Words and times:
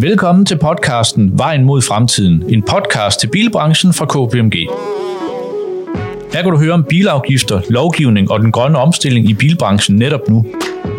Velkommen 0.00 0.46
til 0.46 0.58
podcasten 0.58 1.38
Vejen 1.38 1.64
mod 1.64 1.82
fremtiden, 1.82 2.44
en 2.48 2.62
podcast 2.62 3.20
til 3.20 3.26
bilbranchen 3.26 3.92
fra 3.92 4.06
KPMG. 4.06 4.54
Her 6.32 6.42
kan 6.42 6.50
du 6.50 6.58
høre 6.58 6.72
om 6.72 6.84
bilafgifter, 6.84 7.60
lovgivning 7.70 8.30
og 8.30 8.40
den 8.40 8.52
grønne 8.52 8.78
omstilling 8.78 9.30
i 9.30 9.34
bilbranchen 9.34 9.96
netop 9.96 10.20
nu. 10.28 10.46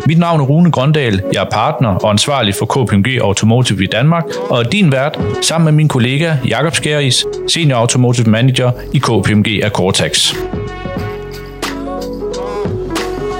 Mit 0.06 0.18
navn 0.18 0.40
er 0.40 0.44
Rune 0.44 0.70
Grøndal, 0.70 1.22
jeg 1.32 1.42
er 1.44 1.50
partner 1.50 1.88
og 1.88 2.10
ansvarlig 2.10 2.54
for 2.54 2.66
KPMG 2.66 3.18
Automotive 3.20 3.84
i 3.84 3.86
Danmark, 3.86 4.24
og 4.50 4.58
er 4.58 4.68
din 4.68 4.92
vært 4.92 5.18
sammen 5.42 5.64
med 5.64 5.72
min 5.72 5.88
kollega 5.88 6.36
Jakob 6.48 6.74
Skæris, 6.74 7.24
Senior 7.48 7.78
Automotive 7.78 8.30
Manager 8.30 8.72
i 8.94 8.98
KPMG 8.98 9.60
af 9.62 9.70
Cortex. 9.70 10.34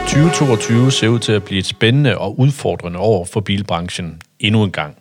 2022 0.09 0.91
ser 0.91 1.09
ud 1.09 1.19
til 1.19 1.33
at 1.33 1.43
blive 1.43 1.59
et 1.59 1.67
spændende 1.67 2.19
og 2.19 2.41
udfordrende 2.41 2.99
år 2.99 3.25
for 3.25 3.41
bilbranchen 3.41 4.23
endnu 4.41 4.65
en 4.65 4.71
gang. 4.71 4.98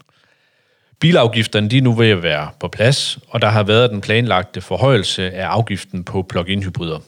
Bilafgifterne 1.00 1.70
de 1.70 1.78
er 1.78 1.82
nu 1.82 1.94
ved 1.94 2.10
at 2.10 2.24
være 2.24 2.50
på 2.60 2.68
plads, 2.68 3.20
og 3.28 3.42
der 3.42 3.50
har 3.50 3.64
været 3.64 3.92
den 3.92 4.02
planlagte 4.02 4.62
forhøjelse 4.62 5.32
af 5.32 5.46
afgiften 5.46 6.04
på 6.04 6.22
plug-in 6.22 6.64
hybrider. 6.64 7.00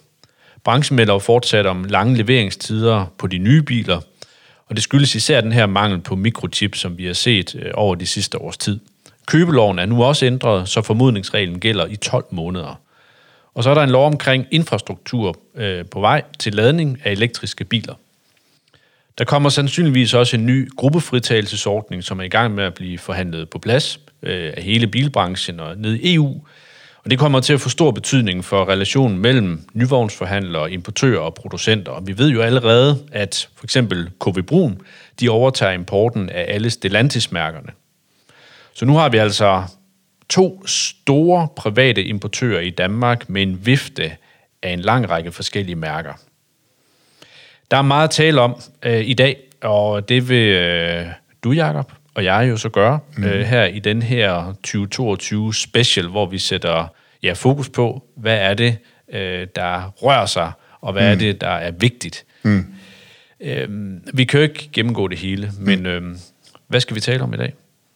Branchen 0.64 0.96
melder 0.96 1.14
jo 1.14 1.20
fortsat 1.20 1.66
om 1.66 1.84
lange 1.84 2.18
leveringstider 2.18 3.06
på 3.18 3.28
de 3.28 3.38
nye 3.38 3.62
biler, 3.62 4.02
og 4.68 4.76
det 4.76 4.84
skyldes 4.84 5.16
især 5.16 5.42
den 5.42 5.52
her 5.52 5.66
mangel 5.66 6.00
på 6.00 6.16
mikrochip, 6.16 6.76
som 6.76 6.98
vi 6.98 7.06
har 7.06 7.14
set 7.14 7.56
øh, 7.56 7.72
over 7.74 7.96
de 7.96 8.06
sidste 8.06 8.42
års 8.42 8.58
tid. 8.58 8.80
Købeloven 9.26 9.80
er 9.80 9.86
nu 9.86 10.04
også 10.04 10.26
ændret, 10.26 10.70
så 10.70 10.82
formodningsreglen 10.82 11.60
gælder 11.60 11.86
i 11.86 11.96
12 11.96 12.26
måneder. 12.32 12.82
Og 13.54 13.64
så 13.64 13.70
er 13.70 13.74
der 13.74 13.84
en 13.84 13.90
lov 13.90 14.06
omkring 14.06 14.46
infrastruktur 14.52 15.36
øh, 15.56 15.86
på 15.86 16.00
vej 16.00 16.24
til 16.40 16.54
ladning 16.54 17.02
af 17.04 17.12
elektriske 17.12 17.64
biler. 17.64 17.94
Der 19.20 19.26
kommer 19.26 19.50
sandsynligvis 19.50 20.14
også 20.14 20.38
en 20.38 20.46
ny 20.46 20.70
gruppefritagelsesordning, 20.78 22.04
som 22.04 22.20
er 22.20 22.24
i 22.24 22.28
gang 22.28 22.56
med 22.56 22.64
at 22.64 22.74
blive 22.74 22.98
forhandlet 22.98 23.50
på 23.50 23.60
plads 23.60 24.00
øh, 24.24 24.54
af 24.58 24.64
hele 24.64 24.88
bilbranchen 24.88 25.60
og 25.60 25.78
ned 25.78 25.94
i 25.96 26.16
EU. 26.16 26.42
Og 27.04 27.12
det 27.12 27.20
kommer 27.20 27.40
til 27.40 27.54
at 27.54 27.62
få 27.62 27.70
stor 27.70 27.92
betydning 27.92 28.46
for 28.46 28.70
relationen 28.70 29.20
mellem 29.20 29.62
nyvognsforhandlere, 29.74 30.72
importører 30.72 31.20
og 31.20 31.34
producenter. 31.34 31.92
Og 31.92 32.08
vi 32.08 32.18
ved 32.18 32.30
jo 32.30 32.42
allerede, 32.42 33.04
at 33.12 33.50
for 33.56 33.66
eksempel 33.66 34.10
KV 34.22 34.42
Brun, 34.44 34.82
de 35.20 35.30
overtager 35.30 35.72
importen 35.72 36.30
af 36.30 36.46
alle 36.48 36.70
Stellantis-mærkerne. 36.70 37.70
Så 38.74 38.86
nu 38.86 38.94
har 38.94 39.10
vi 39.10 39.18
altså 39.18 39.64
to 40.30 40.68
store 40.68 41.48
private 41.56 42.04
importører 42.04 42.62
i 42.62 42.70
Danmark 42.70 43.30
med 43.30 43.42
en 43.42 43.66
vifte 43.66 44.12
af 44.64 44.70
en 44.72 44.80
lang 44.80 45.10
række 45.10 45.32
forskellige 45.32 45.76
mærker. 45.76 46.14
Der 47.72 47.78
er 47.78 47.82
meget 47.82 48.04
at 48.04 48.10
tale 48.10 48.42
om 48.42 48.62
øh, 48.84 49.10
i 49.10 49.14
dag, 49.14 49.38
og 49.62 50.10
det 50.10 50.30
vil 50.30 50.48
øh, 50.48 51.06
du, 51.44 51.52
Jacob, 51.52 51.92
og 52.14 52.24
jeg 52.24 52.48
jo 52.50 52.58
så 52.58 52.70
gøre 52.70 53.00
mm. 53.18 53.24
øh, 53.24 53.42
her 53.42 53.66
i 53.66 53.80
den 53.80 54.02
her 54.02 54.54
2022 54.64 55.54
special, 55.54 56.08
hvor 56.08 56.26
vi 56.26 56.38
sætter 56.38 56.88
ja, 57.24 57.34
fokus 57.34 57.70
på, 57.70 58.04
hvad 58.16 58.38
er 58.38 58.54
det, 58.54 58.78
øh, 59.14 59.48
der 59.56 59.90
rører 59.90 60.26
sig, 60.26 60.52
og 60.82 60.94
hvad 60.94 61.04
mm. 61.04 61.12
er 61.12 61.16
det, 61.16 61.42
der 61.42 61.48
er 61.50 61.72
vigtigt. 61.72 62.26
Mm. 62.44 62.66
Øh, 63.42 63.68
vi 64.14 64.24
kan 64.24 64.40
jo 64.40 64.44
ikke 64.44 64.70
gennemgå 64.74 65.08
det 65.08 65.18
hele, 65.18 65.52
men 65.60 65.86
øh, 65.86 66.02
hvad 66.68 66.80
skal 66.80 66.96
vi 66.96 67.02
tale 67.02 67.24
om 67.24 67.34
i 67.34 67.38
dag? 67.38 67.54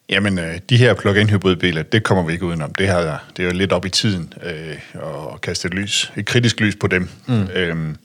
Jamen, 0.10 0.40
øh, 0.40 0.60
de 0.70 0.78
her 0.78 0.94
plug-in 0.94 1.30
hybridbiler, 1.30 1.84
det 1.84 2.04
kommer 2.04 2.24
vi 2.24 2.34
ikke 2.34 2.46
udenom. 2.46 2.74
Det, 2.74 2.88
har, 2.88 3.24
det 3.38 3.44
er 3.44 3.48
jo 3.48 3.54
lidt 3.54 3.72
op 3.72 3.86
i 3.86 3.90
tiden 3.90 4.34
øh, 4.44 5.02
at 5.34 5.42
kaste 5.42 5.68
et, 5.68 5.74
lys, 5.74 6.14
et 6.18 6.26
kritisk 6.26 6.60
lys 6.60 6.76
på 6.76 6.88
dem. 6.88 7.10
Mm. 7.28 7.48
Øhm, 7.56 7.96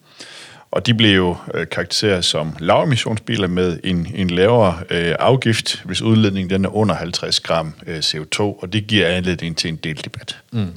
og 0.70 0.86
de 0.86 0.94
blev 0.94 1.16
jo 1.16 1.36
øh, 1.54 1.68
karakteriseret 1.68 2.24
som 2.24 2.56
lavemissionsbiler 2.58 3.48
med 3.48 3.80
en, 3.84 4.12
en 4.14 4.30
lavere 4.30 4.80
øh, 4.90 5.14
afgift, 5.18 5.82
hvis 5.84 6.02
udledningen 6.02 6.50
den 6.50 6.64
er 6.64 6.76
under 6.76 6.94
50 6.94 7.40
gram 7.40 7.74
øh, 7.86 7.98
CO2, 7.98 8.40
og 8.40 8.72
det 8.72 8.86
giver 8.86 9.06
anledning 9.06 9.56
til 9.56 9.68
en 9.68 9.76
del 9.76 10.04
debat. 10.04 10.38
Mm. 10.52 10.72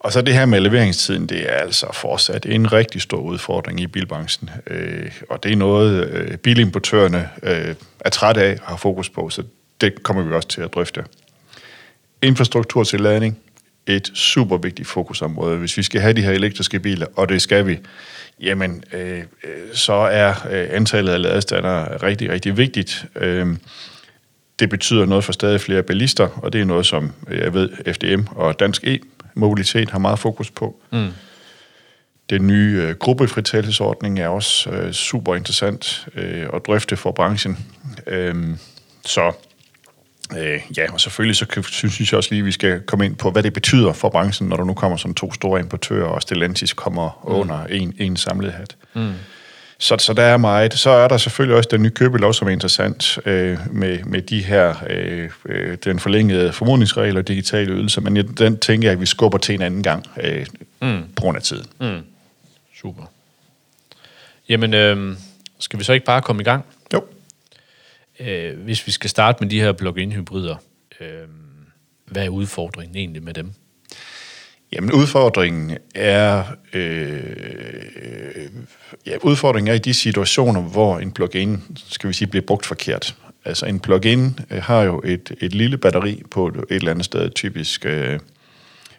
Og 0.00 0.12
så 0.12 0.22
det 0.22 0.34
her 0.34 0.46
med 0.46 0.60
leveringstiden, 0.60 1.26
det 1.26 1.52
er 1.52 1.56
altså 1.56 1.86
fortsat 1.92 2.46
en 2.46 2.72
rigtig 2.72 3.02
stor 3.02 3.18
udfordring 3.18 3.80
i 3.80 3.86
bilbranchen, 3.86 4.50
øh, 4.66 5.12
og 5.30 5.42
det 5.42 5.52
er 5.52 5.56
noget, 5.56 6.08
øh, 6.08 6.36
bilimportørerne 6.36 7.28
øh, 7.42 7.74
er 8.00 8.10
træt 8.10 8.36
af 8.36 8.58
og 8.62 8.68
har 8.68 8.76
fokus 8.76 9.10
på, 9.10 9.30
så 9.30 9.42
det 9.80 10.02
kommer 10.02 10.22
vi 10.22 10.34
også 10.34 10.48
til 10.48 10.60
at 10.60 10.74
drøfte. 10.74 11.04
Infrastruktur 12.22 12.84
til 12.84 13.00
ladning, 13.00 13.38
et 13.86 14.10
super 14.14 14.56
vigtigt 14.56 14.88
fokusområde. 14.88 15.56
Hvis 15.56 15.76
vi 15.76 15.82
skal 15.82 16.00
have 16.00 16.12
de 16.12 16.22
her 16.22 16.32
elektriske 16.32 16.80
biler, 16.80 17.06
og 17.16 17.28
det 17.28 17.42
skal 17.42 17.66
vi, 17.66 17.78
jamen, 18.40 18.84
øh, 18.92 19.22
så 19.72 19.92
er 19.92 20.30
øh, 20.50 20.68
antallet 20.70 21.12
af 21.12 21.22
ladestander 21.22 22.02
rigtig, 22.02 22.30
rigtig 22.30 22.56
vigtigt. 22.56 23.06
Øh, 23.16 23.56
det 24.58 24.70
betyder 24.70 25.06
noget 25.06 25.24
for 25.24 25.32
stadig 25.32 25.60
flere 25.60 25.82
bilister, 25.82 26.28
og 26.42 26.52
det 26.52 26.60
er 26.60 26.64
noget, 26.64 26.86
som 26.86 27.12
jeg 27.30 27.54
ved, 27.54 27.94
FDM 27.94 28.22
og 28.30 28.60
Dansk 28.60 28.84
E-mobilitet 28.84 29.90
har 29.90 29.98
meget 29.98 30.18
fokus 30.18 30.50
på. 30.50 30.80
Mm. 30.92 31.08
Den 32.30 32.46
nye 32.46 32.82
øh, 32.82 32.94
gruppefritagelsesordning 32.94 34.20
er 34.20 34.28
også 34.28 34.70
øh, 34.70 34.92
super 34.92 35.34
interessant 35.34 36.08
øh, 36.14 36.46
at 36.54 36.66
drøfte 36.66 36.96
for 36.96 37.12
branchen. 37.12 37.58
Øh, 38.06 38.34
så 39.04 39.32
Øh, 40.38 40.60
ja, 40.76 40.92
og 40.92 41.00
selvfølgelig 41.00 41.36
så 41.36 41.62
synes 41.88 42.12
jeg 42.12 42.16
også 42.18 42.30
lige, 42.30 42.40
at 42.40 42.46
vi 42.46 42.52
skal 42.52 42.80
komme 42.80 43.04
ind 43.04 43.16
på, 43.16 43.30
hvad 43.30 43.42
det 43.42 43.52
betyder 43.52 43.92
for 43.92 44.08
branchen, 44.08 44.48
når 44.48 44.56
der 44.56 44.64
nu 44.64 44.74
kommer 44.74 44.96
sådan 44.96 45.14
to 45.14 45.32
store 45.32 45.60
importører, 45.60 46.06
og 46.06 46.22
Stellantis 46.22 46.72
kommer 46.72 47.22
mm. 47.24 47.34
under 47.34 47.64
en, 47.64 47.94
en 47.98 48.16
samlet 48.16 48.52
hat. 48.52 48.76
Mm. 48.94 49.12
Så, 49.78 49.96
så 49.98 50.12
der 50.12 50.22
er 50.22 50.36
meget. 50.36 50.74
Så 50.74 50.90
er 50.90 51.08
der 51.08 51.16
selvfølgelig 51.16 51.56
også 51.56 51.68
den 51.72 51.82
nye 51.82 51.90
købelov, 51.90 52.32
som 52.32 52.48
er 52.48 52.52
interessant 52.52 53.18
øh, 53.26 53.58
med, 53.70 53.98
med 54.04 54.22
de 54.22 54.42
her, 54.42 54.74
øh, 54.90 55.30
øh 55.46 55.76
den 55.84 55.98
forlængede 55.98 56.52
formodningsregler 56.52 57.20
og 57.20 57.28
digitale 57.28 57.72
ydelser, 57.72 58.00
men 58.00 58.16
den 58.16 58.58
tænker 58.58 58.88
jeg, 58.88 58.92
at 58.92 59.00
vi 59.00 59.06
skubber 59.06 59.38
til 59.38 59.54
en 59.54 59.62
anden 59.62 59.82
gang 59.82 60.06
øh, 60.22 60.46
mm. 60.82 61.02
på 61.16 61.20
grund 61.20 61.36
af 61.36 61.42
tiden. 61.42 61.66
Mm. 61.80 62.00
Super. 62.80 63.02
Jamen, 64.48 64.74
øh, 64.74 65.16
skal 65.58 65.78
vi 65.78 65.84
så 65.84 65.92
ikke 65.92 66.06
bare 66.06 66.22
komme 66.22 66.42
i 66.42 66.44
gang? 66.44 66.64
Øh, 68.20 68.58
hvis 68.58 68.86
vi 68.86 68.92
skal 68.92 69.10
starte 69.10 69.44
med 69.44 69.50
de 69.50 69.60
her 69.60 69.72
plug-in 69.72 70.12
hybrider, 70.12 70.56
øh, 71.00 71.28
hvad 72.06 72.24
er 72.24 72.28
udfordringen 72.28 72.96
egentlig 72.96 73.22
med 73.22 73.34
dem? 73.34 73.52
Jamen 74.72 74.92
udfordringen 74.92 75.78
er, 75.94 76.44
øh, 76.72 77.22
ja, 79.06 79.16
udfordringen 79.22 79.70
er 79.70 79.74
i 79.74 79.78
de 79.78 79.94
situationer, 79.94 80.60
hvor 80.60 80.98
en 80.98 81.12
plug-in, 81.12 81.62
skal 81.88 82.08
vi 82.08 82.14
sige, 82.14 82.28
bliver 82.28 82.46
brugt 82.46 82.66
forkert. 82.66 83.16
Altså 83.44 83.66
en 83.66 83.80
plug-in 83.80 84.38
øh, 84.50 84.62
har 84.62 84.82
jo 84.82 85.02
et, 85.04 85.32
et 85.40 85.54
lille 85.54 85.78
batteri 85.78 86.22
på 86.30 86.48
et 86.48 86.64
eller 86.70 86.90
andet 86.90 87.04
sted, 87.04 87.30
typisk 87.30 87.86
øh, 87.86 88.20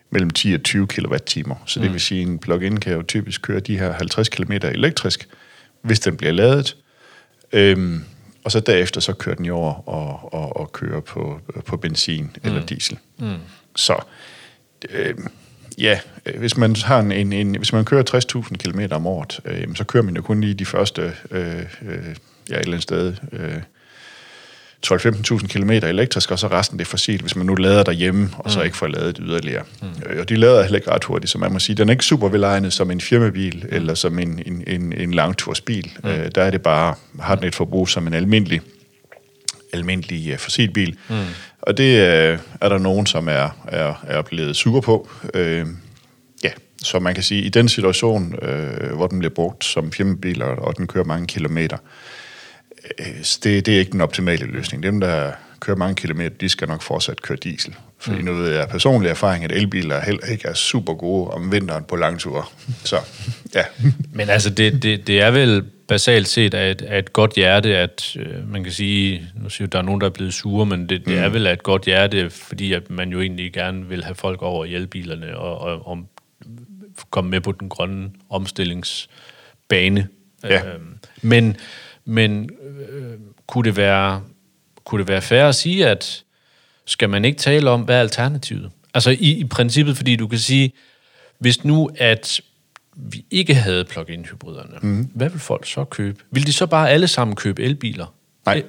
mellem 0.10 0.30
10 0.30 0.54
og 0.54 0.64
20 0.64 0.88
kWh. 0.88 1.18
Så 1.66 1.80
det 1.80 1.88
mm. 1.88 1.94
vil 1.94 2.02
sige, 2.02 2.22
at 2.22 2.28
en 2.28 2.40
plug-in 2.40 2.78
kan 2.78 2.94
jo 2.94 3.04
typisk 3.04 3.42
køre 3.42 3.60
de 3.60 3.80
her 3.80 3.94
50 3.94 4.30
km 4.30 4.52
elektrisk, 4.52 5.28
hvis 5.82 6.00
den 6.00 6.18
bliver 6.18 6.34
ladet. 6.34 6.78
Øh, 7.54 8.00
og 8.47 8.52
så 8.52 8.59
derefter 8.59 9.02
så 9.02 9.13
kører 9.13 9.35
den 9.35 9.46
jo 9.46 9.56
over 9.56 9.90
og, 9.90 10.34
og, 10.34 10.58
og 10.58 10.72
kører 10.72 11.00
på, 11.00 11.40
på 11.66 11.78
benzin 11.78 12.24
mm. 12.24 12.31
eller 12.44 12.66
diesel. 12.66 12.97
Mm. 13.19 13.35
Så 13.75 14.03
øh, 14.90 15.16
ja, 15.78 16.00
hvis 16.38 16.57
man 16.57 16.75
har 16.75 17.00
en, 17.00 17.12
en, 17.12 17.34
en 17.34 17.56
hvis 17.56 17.74
man 17.74 17.86
kører 17.86 18.03
60.000 18.44 18.56
km 18.56 18.80
om 18.91 19.07
året, 19.07 19.40
øh, 19.46 19.75
så 19.75 19.84
kører 19.84 20.03
man 20.03 20.16
jo 20.16 20.22
kun 20.22 20.41
lige 20.41 20.53
de 20.53 20.66
første 20.66 21.13
øh, 21.31 21.63
øh, 21.81 22.16
ja, 22.50 22.56
et 22.56 22.59
eller 22.59 22.66
andet 22.66 22.84
sted 22.84 23.13
øh, 23.31 23.62
12-15.000 24.86 25.48
km 25.48 25.70
elektrisk, 25.70 26.32
og 26.32 26.40
så 26.40 26.48
resten 26.48 26.80
det 26.80 26.86
er 26.86 26.90
fossilt, 26.90 27.22
hvis 27.22 27.36
man 27.36 27.46
nu 27.46 27.56
lader 27.56 27.84
derhjemme, 27.84 28.30
og 28.38 28.52
så 28.52 28.60
mm. 28.60 28.66
ikke 28.66 28.78
får 28.78 28.88
ladet 28.88 29.20
yderligere. 29.22 29.64
Mm. 29.82 29.88
Øh, 30.06 30.20
og 30.20 30.30
de 30.30 30.36
lader 30.36 30.62
heller 30.62 30.76
ikke 30.76 30.92
ret 30.92 31.04
hurtigt, 31.04 31.32
så 31.32 31.38
man 31.38 31.54
må 31.54 31.60
sige, 31.60 31.76
den 31.76 31.90
er 31.90 31.94
ikke 31.94 32.06
super 32.06 32.30
velegnet 32.30 32.74
som 32.74 32.92
en 32.92 33.02
firmabil, 33.02 33.66
mm. 33.70 33.76
eller 33.76 33.94
som 33.94 34.20
en, 34.20 34.42
en, 34.46 34.64
en, 34.68 34.94
en 34.94 35.14
langtursbil. 35.14 35.92
Mm. 36.04 36.10
Øh, 36.10 36.32
der 36.36 36.44
er 36.44 36.52
det 36.52 36.62
bare, 36.62 36.96
har 37.20 37.36
den 37.36 37.48
et 37.48 37.56
forbrug 37.56 37.90
som 37.90 38.07
en 38.07 38.13
almindelig 38.13 38.62
almindelig 39.74 40.34
uh, 40.34 40.40
fossilbil. 40.40 40.98
Mm. 41.10 41.16
Og 41.62 41.78
det 41.78 41.94
uh, 41.94 42.40
er 42.62 42.69
der 42.69 42.78
nogen, 42.78 43.06
som 43.06 43.28
er, 43.28 43.50
er, 43.68 44.04
er 44.07 44.22
blevet 44.22 44.56
sure 44.56 44.81
på. 44.81 45.10
Uh, 45.24 45.68
ja, 46.44 46.51
så 46.84 47.00
man 47.00 47.13
kan 47.13 47.24
sige, 47.24 47.42
i 47.42 47.50
den 47.50 47.69
situation, 47.69 48.36
uh, 48.42 48.96
hvor 48.96 49.07
den 49.07 49.19
bliver 49.19 49.34
brugt 49.34 49.66
som 49.66 49.92
firmabil, 49.92 50.42
og, 50.42 50.50
og 50.50 50.78
den 50.78 50.88
kører 50.88 51.06
mange 51.06 51.28
kilometer, 51.28 51.78
Øh, 51.78 51.84
det, 53.44 53.66
det 53.66 53.75
er 53.75 53.80
ikke 53.80 53.92
den 53.92 54.01
optimale 54.01 54.45
løsning. 54.45 54.84
Dem, 54.84 55.00
der 55.00 55.31
kører 55.60 55.78
mange 55.78 55.95
kilometer, 55.95 56.30
de 56.30 56.50
skal 56.50 56.68
nok 56.68 56.81
fortsat 56.81 57.22
køre 57.22 57.38
diesel. 57.44 57.75
Fordi 58.00 58.19
mm. 58.19 58.25
nu 58.25 58.34
ved 58.34 58.51
jeg 58.51 58.69
personlig 58.69 59.10
erfaring, 59.10 59.44
at 59.44 59.51
elbiler 59.51 60.01
heller 60.01 60.25
ikke 60.25 60.48
er 60.48 60.54
super 60.54 60.94
gode 60.94 61.31
om 61.31 61.51
vinteren 61.51 61.84
på 61.84 61.95
langture. 61.95 62.44
Så, 62.84 62.98
ja. 63.56 63.63
Men 64.18 64.30
altså, 64.30 64.50
det, 64.50 64.84
det, 64.84 65.07
det 65.07 65.22
er 65.22 65.31
vel 65.31 65.63
basalt 65.88 66.28
set 66.28 66.54
af 66.54 66.72
et, 66.72 66.81
af 66.81 67.00
et 67.00 67.13
godt 67.13 67.34
hjerte, 67.34 67.78
at 67.78 68.16
øh, 68.19 68.51
man 68.51 68.63
kan 68.63 68.74
sige, 68.74 69.30
nu 69.36 69.50
siger 69.50 69.68
der 69.68 69.78
er 69.78 69.84
nogen, 69.84 70.01
der 70.01 70.07
er 70.07 70.12
blevet 70.12 70.34
sure, 70.34 70.66
men 70.66 70.81
det, 70.81 71.06
det 71.06 71.18
mm. 71.18 71.24
er 71.24 71.30
vel 71.30 71.48
af 71.48 71.54
et 71.54 71.63
godt 71.63 71.86
hjerte, 71.86 72.30
fordi 72.30 72.74
at 72.74 72.89
man 72.89 73.10
jo 73.10 73.22
egentlig 73.22 73.54
gerne 73.54 73.88
vil 73.88 74.04
have 74.04 74.16
folk 74.16 74.42
over 74.42 74.66
i 74.66 74.75
elbilerne 74.75 75.38
og, 75.38 75.57
og, 75.57 75.88
og 75.88 75.98
komme 77.10 77.30
med 77.30 77.42
på 77.42 77.51
den 77.51 77.69
grønne 77.69 78.10
omstillingsbane. 78.30 80.07
Ja. 80.44 80.66
Øhm, 80.66 80.98
men 81.22 81.57
men 82.07 82.50
øh, 82.89 83.13
kunne, 83.48 83.65
det 83.65 83.77
være, 83.77 84.21
kunne 84.83 85.00
det 85.00 85.07
være 85.07 85.21
fair 85.21 85.44
at 85.44 85.56
sige, 85.56 85.88
at 85.88 86.24
skal 86.86 87.09
man 87.09 87.25
ikke 87.25 87.38
tale 87.38 87.69
om, 87.69 87.81
hvad 87.81 87.95
er 87.95 88.00
alternativet? 88.00 88.71
Altså 88.94 89.09
i, 89.09 89.31
i 89.31 89.45
princippet, 89.45 89.98
fordi 89.98 90.15
du 90.15 90.27
kan 90.27 90.39
sige, 90.39 90.74
hvis 91.39 91.63
nu 91.63 91.89
at 91.98 92.42
vi 92.95 93.25
ikke 93.31 93.56
havde 93.56 93.86
plug-in 93.86 94.25
hybriderne, 94.25 94.77
mm. 94.81 95.09
hvad 95.13 95.30
vil 95.30 95.39
folk 95.39 95.65
så 95.65 95.83
købe? 95.83 96.19
Vil 96.31 96.48
de 96.48 96.54
så 96.54 96.65
bare 96.65 96.89
alle 96.89 97.07
sammen 97.07 97.36
købe 97.36 97.63
elbiler? 97.63 98.13
Nej. 98.45 98.57
Eh, 98.57 98.63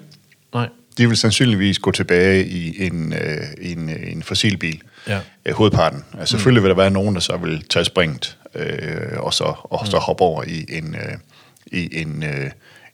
nej. 0.54 0.68
De 0.98 1.08
vil 1.08 1.16
sandsynligvis 1.16 1.78
gå 1.78 1.90
tilbage 1.90 2.46
i 2.46 2.86
en, 2.86 3.12
øh, 3.12 3.70
en, 3.72 3.90
øh, 3.90 4.12
en 4.12 4.22
fossilbil. 4.22 4.80
Ja. 5.08 5.20
Øh, 5.44 5.54
hovedparten. 5.54 6.04
Altså, 6.18 6.32
selvfølgelig 6.32 6.62
vil 6.62 6.68
der 6.68 6.76
være 6.76 6.90
nogen, 6.90 7.14
der 7.14 7.20
så 7.20 7.36
vil 7.36 7.62
tage 7.62 7.84
springet, 7.84 8.38
øh, 8.54 9.18
og 9.18 9.34
så, 9.34 9.44
og 9.64 9.86
så 9.86 9.98
hoppe 9.98 10.22
over 10.22 10.44
i 10.44 10.66
en, 10.68 10.94
øh, 10.94 11.18
i 11.66 12.00
en, 12.00 12.22
øh, 12.22 12.50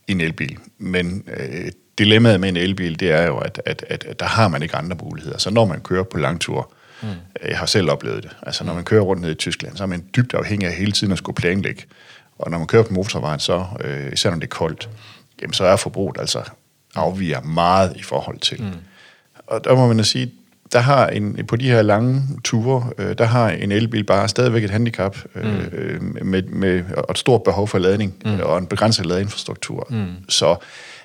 en 0.08 0.20
elbil. 0.20 0.58
Men 0.78 1.24
øh, 1.36 1.68
dilemmaet 1.98 2.40
med 2.40 2.48
en 2.48 2.56
elbil, 2.56 3.00
det 3.00 3.10
er 3.10 3.26
jo, 3.26 3.38
at, 3.38 3.62
at, 3.66 3.84
at, 3.88 4.04
at 4.04 4.20
der 4.20 4.26
har 4.26 4.48
man 4.48 4.62
ikke 4.62 4.76
andre 4.76 4.96
muligheder. 5.02 5.38
Så 5.38 5.50
når 5.50 5.64
man 5.64 5.80
kører 5.80 6.02
på 6.02 6.18
langtur, 6.18 6.72
mm. 7.02 7.08
jeg 7.48 7.58
har 7.58 7.66
selv 7.66 7.90
oplevet 7.90 8.22
det, 8.22 8.30
altså 8.42 8.64
når 8.64 8.74
man 8.74 8.84
kører 8.84 9.02
rundt 9.02 9.22
ned 9.22 9.30
i 9.30 9.34
Tyskland, 9.34 9.76
så 9.76 9.82
er 9.82 9.86
man 9.86 10.04
dybt 10.16 10.34
afhængig 10.34 10.68
af 10.68 10.74
hele 10.74 10.92
tiden 10.92 11.12
at 11.12 11.18
skulle 11.18 11.36
planlægge. 11.36 11.82
Og 12.38 12.50
når 12.50 12.58
man 12.58 12.66
kører 12.66 12.82
på 12.82 12.92
motorvejen, 12.94 13.40
så, 13.40 13.64
øh, 13.80 14.12
især 14.12 14.30
når 14.30 14.36
det 14.36 14.44
er 14.44 14.48
koldt, 14.48 14.88
jamen, 15.42 15.54
så 15.54 15.64
er 15.64 15.76
forbruget 15.76 16.16
altså 16.20 16.42
afviger 16.94 17.40
meget 17.40 17.96
i 17.96 18.02
forhold 18.02 18.38
til. 18.38 18.62
Mm. 18.62 18.70
Og 19.46 19.64
der 19.64 19.74
må 19.74 19.92
man 19.92 20.04
sige, 20.04 20.32
der 20.74 20.80
har 20.80 21.06
en, 21.06 21.46
på 21.48 21.56
de 21.56 21.70
her 21.70 21.82
lange 21.82 22.22
ture, 22.44 22.90
øh, 22.98 23.18
der 23.18 23.24
har 23.24 23.50
en 23.50 23.72
elbil 23.72 24.04
bare 24.04 24.28
stadigvæk 24.28 24.64
et 24.64 24.70
handicap 24.70 25.16
øh, 25.34 25.44
mm. 26.00 26.18
med, 26.22 26.42
med 26.42 26.84
og 26.96 27.06
et 27.10 27.18
stort 27.18 27.42
behov 27.42 27.68
for 27.68 27.78
ladning 27.78 28.14
mm. 28.24 28.40
og 28.42 28.58
en 28.58 28.66
begrænset 28.66 29.06
ladeinfrastruktur. 29.06 29.86
Mm. 29.90 30.06
Så 30.28 30.56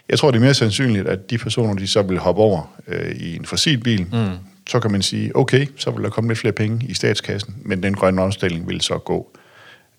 jeg 0.10 0.20
tror, 0.20 0.32
det 0.32 0.38
er 0.38 0.42
mere 0.42 0.54
sandsynligt, 0.54 1.08
at 1.08 1.30
de 1.30 1.38
personer, 1.38 1.74
de 1.74 1.88
så 1.88 2.02
vil 2.02 2.18
hoppe 2.18 2.42
over 2.42 2.80
øh, 2.88 3.12
i 3.12 3.36
en 3.36 3.46
fossilbil, 3.46 4.06
mm. 4.12 4.38
så 4.70 4.80
kan 4.80 4.92
man 4.92 5.02
sige, 5.02 5.36
okay, 5.36 5.68
så 5.78 5.92
vil 5.92 6.04
der 6.04 6.10
komme 6.10 6.30
lidt 6.30 6.40
flere 6.40 6.54
penge 6.54 6.86
i 6.86 6.94
statskassen, 6.94 7.56
men 7.66 7.84
den 7.84 7.94
grønne 7.94 8.22
omstilling 8.22 8.68
vil 8.68 8.82
så 8.82 8.98
gå 8.98 9.32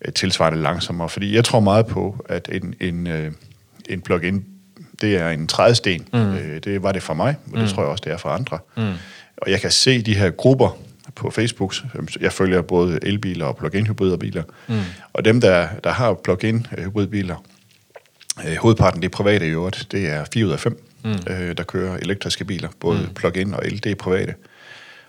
øh, 0.05 0.13
tilsvarende 0.13 0.61
langsommere. 0.61 1.09
Fordi 1.09 1.35
jeg 1.35 1.45
tror 1.45 1.59
meget 1.59 1.87
på, 1.87 2.25
at 2.29 2.49
en, 2.51 2.73
en, 2.79 3.07
øh, 3.07 3.31
en 3.89 4.01
plug-in, 4.01 4.45
det 5.01 5.15
er 5.15 5.29
en 5.29 5.47
trædesten. 5.47 6.07
Mm. 6.13 6.19
Øh, 6.19 6.59
det 6.63 6.83
var 6.83 6.91
det 6.91 7.03
for 7.03 7.13
mig, 7.13 7.35
og 7.45 7.57
det 7.57 7.61
mm. 7.61 7.67
tror 7.67 7.83
jeg 7.83 7.89
også, 7.89 8.01
det 8.05 8.13
er 8.13 8.17
for 8.17 8.29
andre. 8.29 8.59
Mm. 8.77 8.93
Og 9.41 9.51
jeg 9.51 9.61
kan 9.61 9.71
se 9.71 10.01
de 10.01 10.15
her 10.15 10.29
grupper 10.29 10.77
på 11.15 11.31
Facebook. 11.31 11.75
Jeg 12.21 12.33
følger 12.33 12.61
både 12.61 12.99
elbiler 13.01 13.45
og 13.45 13.57
plug-in 13.57 13.87
hybridbiler. 13.87 14.43
Mm. 14.67 14.79
Og 15.13 15.25
dem, 15.25 15.41
der, 15.41 15.67
der 15.83 15.91
har 15.91 16.13
plug-in 16.13 16.67
hybridbiler, 16.77 17.43
øh, 18.47 18.55
hovedparten 18.55 19.01
det 19.01 19.07
er 19.07 19.11
private 19.11 19.47
i 19.47 19.49
øvrigt. 19.49 19.87
Det 19.91 20.09
er 20.09 20.25
4 20.33 20.45
ud 20.45 20.51
af 20.51 20.59
5, 20.59 20.83
mm. 21.03 21.11
øh, 21.27 21.57
der 21.57 21.63
kører 21.63 21.97
elektriske 21.97 22.45
biler. 22.45 22.69
Både 22.79 22.99
mm. 22.99 23.13
plug-in 23.13 23.53
og 23.53 23.65
el, 23.65 23.83
det 23.83 23.91
er 23.91 23.95
private. 23.95 24.35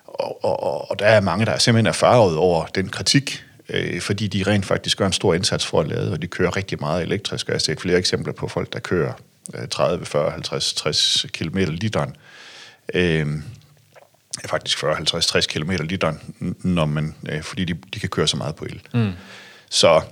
Og, 0.05 0.45
og, 0.45 0.91
og 0.91 0.99
der 0.99 1.07
er 1.07 1.21
mange, 1.21 1.47
der 1.47 1.53
er 1.53 1.59
simpelthen 1.59 1.87
erfaret 1.87 2.37
over 2.37 2.67
den 2.67 2.89
kritik, 2.89 3.45
øh, 3.69 4.01
fordi 4.01 4.27
de 4.27 4.43
rent 4.51 4.67
faktisk 4.67 4.99
gør 4.99 5.07
en 5.07 5.13
stor 5.13 5.35
indsats 5.35 5.67
for 5.67 5.81
at 5.81 5.89
lade, 5.89 6.13
og 6.13 6.23
de 6.23 6.27
kører 6.27 6.57
rigtig 6.57 6.81
meget 6.81 7.03
elektrisk. 7.03 7.47
Jeg 7.47 7.55
har 7.55 7.59
set 7.59 7.81
flere 7.81 7.99
eksempler 7.99 8.33
på 8.33 8.49
folk, 8.49 8.73
der 8.73 8.79
kører 8.79 9.13
øh, 9.55 9.69
30, 9.69 10.07
40, 10.07 10.31
50, 10.31 10.75
60 10.75 11.27
km 11.33 11.59
literen. 11.59 12.17
Øh, 12.95 13.27
faktisk 14.47 14.79
40, 14.79 14.95
50, 14.95 15.27
60 15.27 15.47
km 15.47 15.71
literen, 15.71 16.21
når 16.59 16.87
man, 16.87 17.15
øh, 17.29 17.43
fordi 17.43 17.65
de, 17.65 17.75
de 17.95 18.01
kan 18.01 18.09
køre 18.09 18.29
så 18.29 18.37
meget 18.37 18.55
på 18.55 18.65
el. 18.65 18.81
Mm. 18.95 19.13
Så 19.71 20.03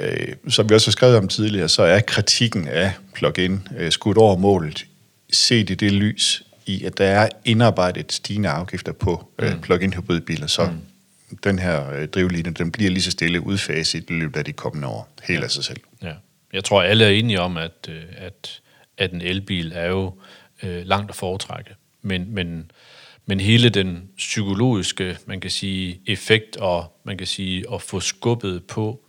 øh, 0.00 0.28
som 0.48 0.68
vi 0.68 0.74
også 0.74 0.86
har 0.86 0.92
skrevet 0.92 1.16
om 1.16 1.28
tidligere, 1.28 1.68
så 1.68 1.82
er 1.82 2.00
kritikken 2.00 2.68
af 2.68 2.92
plug-in 3.14 3.68
øh, 3.78 3.92
skudt 3.92 4.18
over 4.18 4.36
målet, 4.36 4.86
set 5.32 5.70
i 5.70 5.74
det 5.74 5.92
lys 5.92 6.42
i, 6.66 6.84
at 6.84 6.98
der 6.98 7.04
er 7.04 7.28
indarbejdet 7.44 8.12
stigende 8.12 8.48
afgifter 8.48 8.92
på 8.92 9.28
øh, 9.38 9.52
mm. 9.52 9.60
plug-in 9.60 9.92
hybridbiler, 9.92 10.46
så 10.46 10.64
mm. 10.64 11.36
den 11.44 11.58
her 11.58 11.92
øh, 11.92 12.08
drivlinje, 12.08 12.50
den 12.50 12.72
bliver 12.72 12.90
lige 12.90 13.02
så 13.02 13.10
stille 13.10 13.40
udfaset 13.40 14.10
i 14.10 14.12
løbet 14.12 14.36
af 14.36 14.44
de 14.44 14.52
kommende 14.52 14.88
år, 14.88 15.08
helt 15.22 15.40
ja. 15.40 15.44
af 15.44 15.50
sig 15.50 15.64
selv. 15.64 15.80
Ja. 16.02 16.12
Jeg 16.52 16.64
tror, 16.64 16.82
alle 16.82 17.04
er 17.04 17.08
enige 17.08 17.40
om, 17.40 17.56
at, 17.56 17.88
øh, 17.88 18.02
at, 18.16 18.60
at 18.98 19.12
en 19.12 19.20
elbil 19.20 19.72
er 19.74 19.86
jo 19.86 20.14
øh, 20.62 20.86
langt 20.86 21.10
at 21.10 21.16
foretrække. 21.16 21.70
Men, 22.02 22.34
men, 22.34 22.70
men 23.26 23.40
hele 23.40 23.68
den 23.68 24.08
psykologiske, 24.16 25.18
man 25.26 25.40
kan 25.40 25.50
sige, 25.50 26.00
effekt 26.06 26.56
og 26.56 27.00
man 27.04 27.18
kan 27.18 27.26
sige, 27.26 27.64
at 27.74 27.82
få 27.82 28.00
skubbet 28.00 28.64
på 28.64 29.00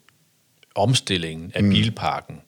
omstillingen 0.76 1.52
af 1.56 1.64
mm. 1.64 1.70
bilparken, 1.70 2.42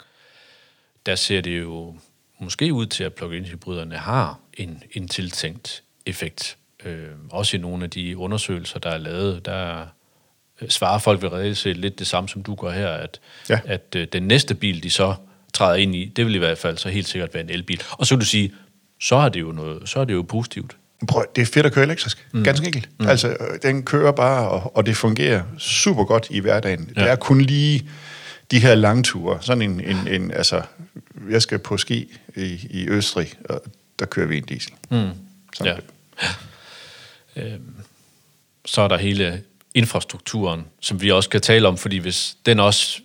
der 1.06 1.16
ser 1.16 1.42
det 1.42 1.60
jo 1.60 1.96
måske 2.40 2.74
ud 2.74 2.86
til, 2.86 3.04
at 3.04 3.14
plug-in 3.14 3.46
hybriderne 3.46 3.98
har 3.98 4.40
en, 4.54 4.84
en 4.92 5.08
tiltænkt 5.08 5.84
effekt. 6.06 6.58
Øh, 6.86 7.08
også 7.30 7.58
i 7.58 7.60
nogle 7.60 7.84
af 7.84 7.90
de 7.90 8.18
undersøgelser, 8.18 8.80
der 8.80 8.90
er 8.90 8.98
lavet, 8.98 9.46
der 9.46 9.88
øh, 10.62 10.70
svarer 10.70 11.00
folk 11.00 11.22
ved 11.22 11.32
reelt 11.32 11.58
set 11.58 11.78
lidt 11.78 12.00
det 12.00 12.08
samme, 12.08 12.30
som 12.30 12.44
du 12.44 12.56
gør 12.56 12.72
her, 12.72 12.90
at, 12.90 13.20
ja. 13.50 13.60
at 13.66 13.96
øh, 13.96 14.08
den 14.14 14.24
næste 14.24 14.56
bil, 14.56 14.84
de 14.84 14.90
så 14.90 15.16
træder 15.54 15.76
ind 15.76 15.96
i, 15.96 16.06
det 16.06 16.26
vil 16.26 16.36
i 16.36 16.38
hvert 16.38 16.58
fald 16.58 16.78
så 16.78 16.90
helt 16.90 17.08
sikkert 17.08 17.34
være 17.34 17.44
en 17.44 17.50
elbil. 17.50 17.82
Og 17.92 18.08
så 18.08 18.16
vil 18.16 18.22
du 18.22 18.26
sige, 18.26 18.54
så 19.02 19.16
er 19.16 19.30
det 19.30 19.42
jo, 19.42 19.52
noget, 19.52 19.90
så 19.90 20.00
er 20.00 20.06
det 20.06 20.14
jo 20.14 20.22
positivt. 20.22 20.78
Prøv, 21.08 21.26
det 21.36 21.42
er 21.42 21.46
fedt 21.46 21.66
at 21.66 21.74
køre 21.74 21.86
elektrisk. 21.86 22.28
Mm. 22.32 22.44
Ganske 22.44 22.66
enkelt. 22.66 22.90
Mm. 23.00 23.08
Altså, 23.08 23.38
den 23.62 23.84
kører 23.84 24.12
bare, 24.12 24.50
og, 24.50 24.78
og 24.78 24.86
det 24.86 24.98
fungerer 24.98 25.44
super 25.58 26.04
godt 26.04 26.28
i 26.30 26.40
hverdagen. 26.40 26.94
Ja. 26.96 27.02
Det 27.02 27.12
er 27.12 27.16
kun 27.16 27.42
lige 27.42 27.90
de 28.52 28.60
her 28.60 28.76
langture. 28.76 29.38
Sådan 29.42 29.62
en, 29.62 29.82
en, 29.82 30.08
en 30.08 30.32
altså, 30.32 30.62
jeg 31.30 31.42
skal 31.42 31.60
på 31.60 31.78
ski 31.78 32.18
i, 32.36 32.68
i 32.70 32.88
Østrig, 32.88 33.34
og 33.50 33.62
der 34.00 34.06
kører 34.06 34.28
vi 34.28 34.38
en 34.38 34.44
diesel. 34.44 34.74
Mm. 34.92 35.10
Sådan 35.54 35.74
ja. 35.74 36.28
ja. 37.36 37.54
Øhm, 37.54 37.76
så 38.66 38.82
er 38.82 38.88
der 38.88 38.98
hele 38.98 39.42
infrastrukturen, 39.74 40.66
som 40.80 41.02
vi 41.02 41.12
også 41.12 41.30
kan 41.30 41.42
tale 41.42 41.68
om, 41.68 41.78
fordi 41.78 41.98
hvis 41.98 42.38
den 42.46 42.60
også 42.60 43.02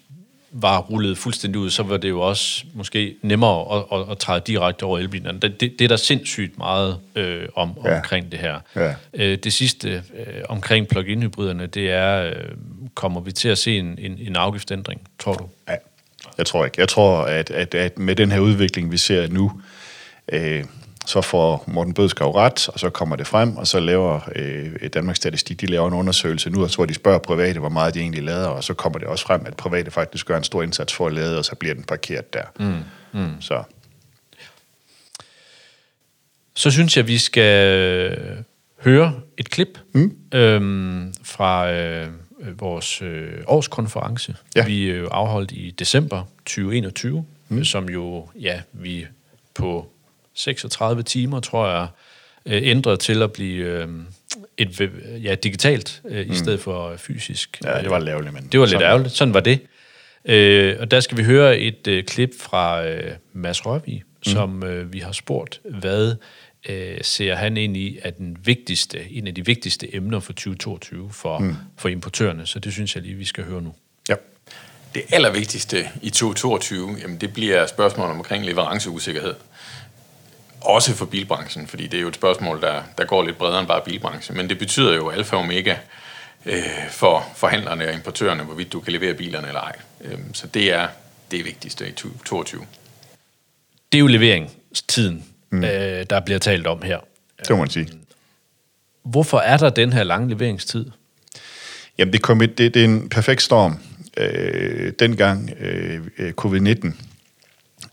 var 0.56 0.80
rullet 0.80 1.18
fuldstændig 1.18 1.60
ud, 1.60 1.70
så 1.70 1.82
var 1.82 1.96
det 1.96 2.08
jo 2.08 2.20
også 2.20 2.64
måske 2.74 3.16
nemmere 3.22 3.76
at, 3.76 4.00
at, 4.00 4.10
at 4.10 4.18
træde 4.18 4.42
direkte 4.46 4.84
over 4.84 4.98
elbilerne. 4.98 5.40
Det, 5.40 5.60
det, 5.60 5.78
det 5.78 5.84
er 5.84 5.88
der 5.88 5.96
sindssygt 5.96 6.58
meget 6.58 6.98
øh, 7.14 7.48
om 7.54 7.70
ja. 7.84 7.96
omkring 7.96 8.32
det 8.32 8.38
her. 8.40 8.58
Ja. 8.76 8.94
Øh, 9.14 9.38
det 9.38 9.52
sidste 9.52 9.88
øh, 9.88 10.42
omkring 10.48 10.88
plug-in 10.88 11.22
hybriderne, 11.22 11.66
det 11.66 11.90
er, 11.90 12.22
øh, 12.22 12.32
kommer 12.94 13.20
vi 13.20 13.32
til 13.32 13.48
at 13.48 13.58
se 13.58 13.78
en, 13.78 13.98
en, 13.98 14.18
en 14.20 14.36
afgiftsændring, 14.36 15.00
tror 15.18 15.34
du? 15.34 15.48
Ja, 15.68 15.74
jeg 16.38 16.46
tror 16.46 16.64
ikke. 16.64 16.80
Jeg 16.80 16.88
tror, 16.88 17.22
at, 17.22 17.50
at, 17.50 17.74
at 17.74 17.98
med 17.98 18.16
den 18.16 18.32
her 18.32 18.40
udvikling, 18.40 18.92
vi 18.92 18.96
ser 18.96 19.28
nu, 19.28 19.60
øh, 20.32 20.64
så 21.06 21.20
får 21.20 21.64
Morten 21.66 21.94
Bødskov 21.94 22.34
ret, 22.34 22.68
og 22.68 22.80
så 22.80 22.90
kommer 22.90 23.16
det 23.16 23.26
frem, 23.26 23.56
og 23.56 23.66
så 23.66 23.80
laver 23.80 24.20
øh, 24.36 24.88
Danmarks 24.94 25.16
Statistik, 25.16 25.60
de 25.60 25.66
laver 25.66 25.88
en 25.88 25.94
undersøgelse 25.94 26.50
nu, 26.50 26.62
og 26.62 26.70
så 26.70 26.86
de 26.86 26.94
spørger 26.94 27.18
private, 27.18 27.60
hvor 27.60 27.68
meget 27.68 27.94
de 27.94 28.00
egentlig 28.00 28.22
lader, 28.22 28.48
og 28.48 28.64
så 28.64 28.74
kommer 28.74 28.98
det 28.98 29.08
også 29.08 29.26
frem, 29.26 29.46
at 29.46 29.56
private 29.56 29.90
faktisk 29.90 30.26
gør 30.26 30.36
en 30.36 30.44
stor 30.44 30.62
indsats 30.62 30.94
for 30.94 31.06
at 31.06 31.12
lade, 31.12 31.38
og 31.38 31.44
så 31.44 31.54
bliver 31.54 31.74
den 31.74 31.84
parkeret 31.84 32.34
der. 32.34 32.44
Mm, 32.60 33.20
mm. 33.20 33.40
Så. 33.40 33.62
så 36.54 36.70
synes 36.70 36.96
jeg, 36.96 37.06
vi 37.06 37.18
skal 37.18 38.36
høre 38.80 39.14
et 39.38 39.50
klip 39.50 39.78
mm. 39.92 40.16
øhm, 40.34 41.14
fra 41.22 41.72
øh, 41.72 42.08
vores 42.60 43.02
øh, 43.02 43.32
årskonference, 43.46 44.36
ja. 44.56 44.66
vi 44.66 44.84
øh, 44.84 45.08
afholdt 45.10 45.52
i 45.52 45.70
december 45.70 46.22
2021, 46.38 47.24
mm. 47.48 47.64
som 47.64 47.88
jo, 47.88 48.28
ja, 48.40 48.60
vi 48.72 49.06
på 49.54 49.93
36 50.34 51.02
timer, 51.02 51.40
tror 51.40 51.68
jeg, 51.68 51.88
øh, 52.46 52.60
ændret 52.70 53.00
til 53.00 53.22
at 53.22 53.32
blive 53.32 53.66
øh, 53.66 53.88
et, 54.56 54.90
ja, 55.22 55.34
digitalt 55.34 56.02
øh, 56.04 56.26
mm. 56.26 56.32
i 56.32 56.36
stedet 56.36 56.60
for 56.60 56.96
fysisk. 56.96 57.60
Ja, 57.64 57.80
det 57.80 57.90
var 57.90 58.06
ærgerligt, 58.08 58.34
men... 58.34 58.48
Det 58.52 58.60
var 58.60 58.66
lidt 58.66 58.72
sådan. 58.72 58.88
ærgerligt. 58.88 59.12
Sådan 59.12 59.34
var 59.34 59.40
det. 59.40 59.60
Øh, 60.24 60.76
og 60.80 60.90
der 60.90 61.00
skal 61.00 61.18
vi 61.18 61.22
høre 61.22 61.58
et 61.58 61.86
øh, 61.86 62.04
klip 62.04 62.30
fra 62.40 62.86
øh, 62.86 63.12
Mads 63.32 63.66
Rørvig, 63.66 64.02
mm. 64.06 64.32
som 64.32 64.62
øh, 64.62 64.92
vi 64.92 64.98
har 64.98 65.12
spurgt, 65.12 65.60
hvad 65.64 66.14
øh, 66.68 66.98
ser 67.02 67.34
han 67.34 67.56
ind 67.56 67.76
i 67.76 67.98
at 68.02 68.18
den 68.18 68.36
vigtigste, 68.44 69.10
en 69.10 69.26
af 69.26 69.34
de 69.34 69.46
vigtigste 69.46 69.96
emner 69.96 70.20
for 70.20 70.32
2022 70.32 71.10
for, 71.12 71.38
mm. 71.38 71.54
for 71.76 71.88
importørerne. 71.88 72.46
Så 72.46 72.58
det 72.58 72.72
synes 72.72 72.94
jeg 72.94 73.02
lige, 73.02 73.14
vi 73.14 73.24
skal 73.24 73.44
høre 73.44 73.62
nu. 73.62 73.74
Ja. 74.08 74.14
Det 74.94 75.02
allervigtigste 75.12 75.88
i 76.02 76.10
2022, 76.10 76.96
jamen 77.02 77.16
det 77.20 77.32
bliver 77.34 77.66
spørgsmålet 77.66 78.16
omkring 78.16 78.44
leveranceusikkerhed. 78.44 79.34
Også 80.64 80.94
for 80.94 81.04
bilbranchen, 81.06 81.66
fordi 81.66 81.86
det 81.86 81.96
er 81.96 82.00
jo 82.00 82.08
et 82.08 82.14
spørgsmål, 82.14 82.60
der, 82.60 82.82
der 82.98 83.04
går 83.04 83.22
lidt 83.22 83.38
bredere 83.38 83.60
end 83.60 83.68
bare 83.68 83.82
bilbranchen. 83.84 84.36
Men 84.36 84.48
det 84.48 84.58
betyder 84.58 84.94
jo 84.94 85.10
alfa 85.10 85.36
og 85.36 85.42
omega 85.42 85.76
øh, 86.46 86.62
for 86.90 87.26
forhandlerne 87.36 87.88
og 87.88 87.94
importørerne, 87.94 88.42
hvorvidt 88.42 88.72
du 88.72 88.80
kan 88.80 88.92
levere 88.92 89.14
bilerne 89.14 89.46
eller 89.46 89.60
ej. 89.60 89.76
Øh, 90.00 90.18
så 90.32 90.46
det 90.46 90.72
er 90.72 90.88
det 91.30 91.44
vigtigste 91.44 91.88
i 91.88 91.92
2022. 91.92 92.66
Det 93.92 93.98
er 93.98 94.00
jo 94.00 94.06
leveringstiden, 94.06 95.24
mm. 95.50 95.64
øh, 95.64 96.06
der 96.10 96.20
bliver 96.20 96.38
talt 96.38 96.66
om 96.66 96.82
her. 96.82 96.98
Det 97.38 97.50
må 97.50 97.56
man 97.56 97.70
sige. 97.70 97.88
Hvorfor 99.02 99.38
er 99.38 99.56
der 99.56 99.70
den 99.70 99.92
her 99.92 100.02
lange 100.02 100.28
leveringstid? 100.28 100.86
Jamen, 101.98 102.12
det, 102.12 102.22
kom, 102.22 102.38
det, 102.38 102.58
det 102.58 102.76
er 102.76 102.84
en 102.84 103.08
perfekt 103.08 103.42
storm. 103.42 103.78
Øh, 104.16 104.92
dengang 104.98 105.50
øh, 105.60 106.32
covid-19 106.40 106.92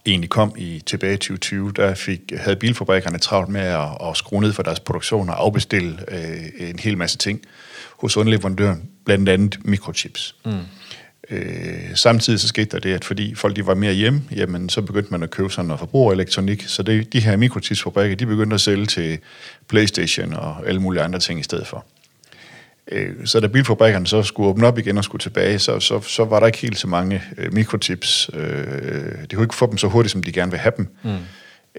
egentlig 0.05 0.29
kom 0.29 0.53
i 0.57 0.83
tilbage 0.85 1.13
i 1.13 1.17
2020, 1.17 1.71
der 1.75 1.93
fik, 1.93 2.21
havde 2.37 2.55
bilfabrikkerne 2.55 3.17
travlt 3.17 3.49
med 3.49 3.61
at, 3.61 4.09
at 4.09 4.17
skrue 4.17 4.41
ned 4.41 4.53
for 4.53 4.63
deres 4.63 4.79
produktion 4.79 5.29
og 5.29 5.41
afbestille 5.41 5.97
øh, 6.07 6.69
en 6.69 6.79
hel 6.79 6.97
masse 6.97 7.17
ting 7.17 7.41
hos 7.99 8.17
underleverandøren, 8.17 8.89
blandt 9.05 9.29
andet 9.29 9.59
mikrochips. 9.65 10.35
Mm. 10.45 10.51
Øh, 11.29 11.95
samtidig 11.95 12.39
så 12.39 12.47
skete 12.47 12.69
der 12.71 12.79
det, 12.79 12.93
at 12.93 13.05
fordi 13.05 13.35
folk 13.35 13.55
de 13.55 13.67
var 13.67 13.75
mere 13.75 13.93
hjemme, 13.93 14.21
jamen 14.35 14.69
så 14.69 14.81
begyndte 14.81 15.11
man 15.11 15.23
at 15.23 15.29
købe 15.29 15.49
sådan 15.49 15.65
noget 15.65 15.79
forbrugerelektronik, 15.79 16.63
så 16.67 16.83
det, 16.83 17.13
de 17.13 17.19
her 17.19 17.37
mikrochipsfabrikker, 17.37 18.15
de 18.15 18.25
begyndte 18.25 18.53
at 18.53 18.61
sælge 18.61 18.85
til 18.85 19.19
Playstation 19.67 20.33
og 20.33 20.67
alle 20.67 20.81
mulige 20.81 21.03
andre 21.03 21.19
ting 21.19 21.39
i 21.39 21.43
stedet 21.43 21.67
for. 21.67 21.85
Øh, 22.91 23.25
så 23.25 23.39
da 23.39 23.47
bilfabrikkerne 23.47 24.07
så 24.07 24.23
skulle 24.23 24.49
åbne 24.49 24.67
op 24.67 24.77
igen 24.77 24.97
og 24.97 25.03
skulle 25.03 25.19
tilbage, 25.19 25.59
så, 25.59 25.79
så, 25.79 26.01
så 26.01 26.25
var 26.25 26.39
der 26.39 26.47
ikke 26.47 26.57
helt 26.57 26.77
så 26.77 26.87
mange 26.87 27.23
øh, 27.37 27.53
mikrochips. 27.53 28.29
Øh, 28.33 28.61
de 29.31 29.35
kunne 29.35 29.43
ikke 29.43 29.55
få 29.55 29.69
dem 29.69 29.77
så 29.77 29.87
hurtigt, 29.87 30.11
som 30.11 30.23
de 30.23 30.31
gerne 30.31 30.51
vil 30.51 30.59
have 30.59 30.73
dem. 30.77 30.87
Mm. 31.03 31.17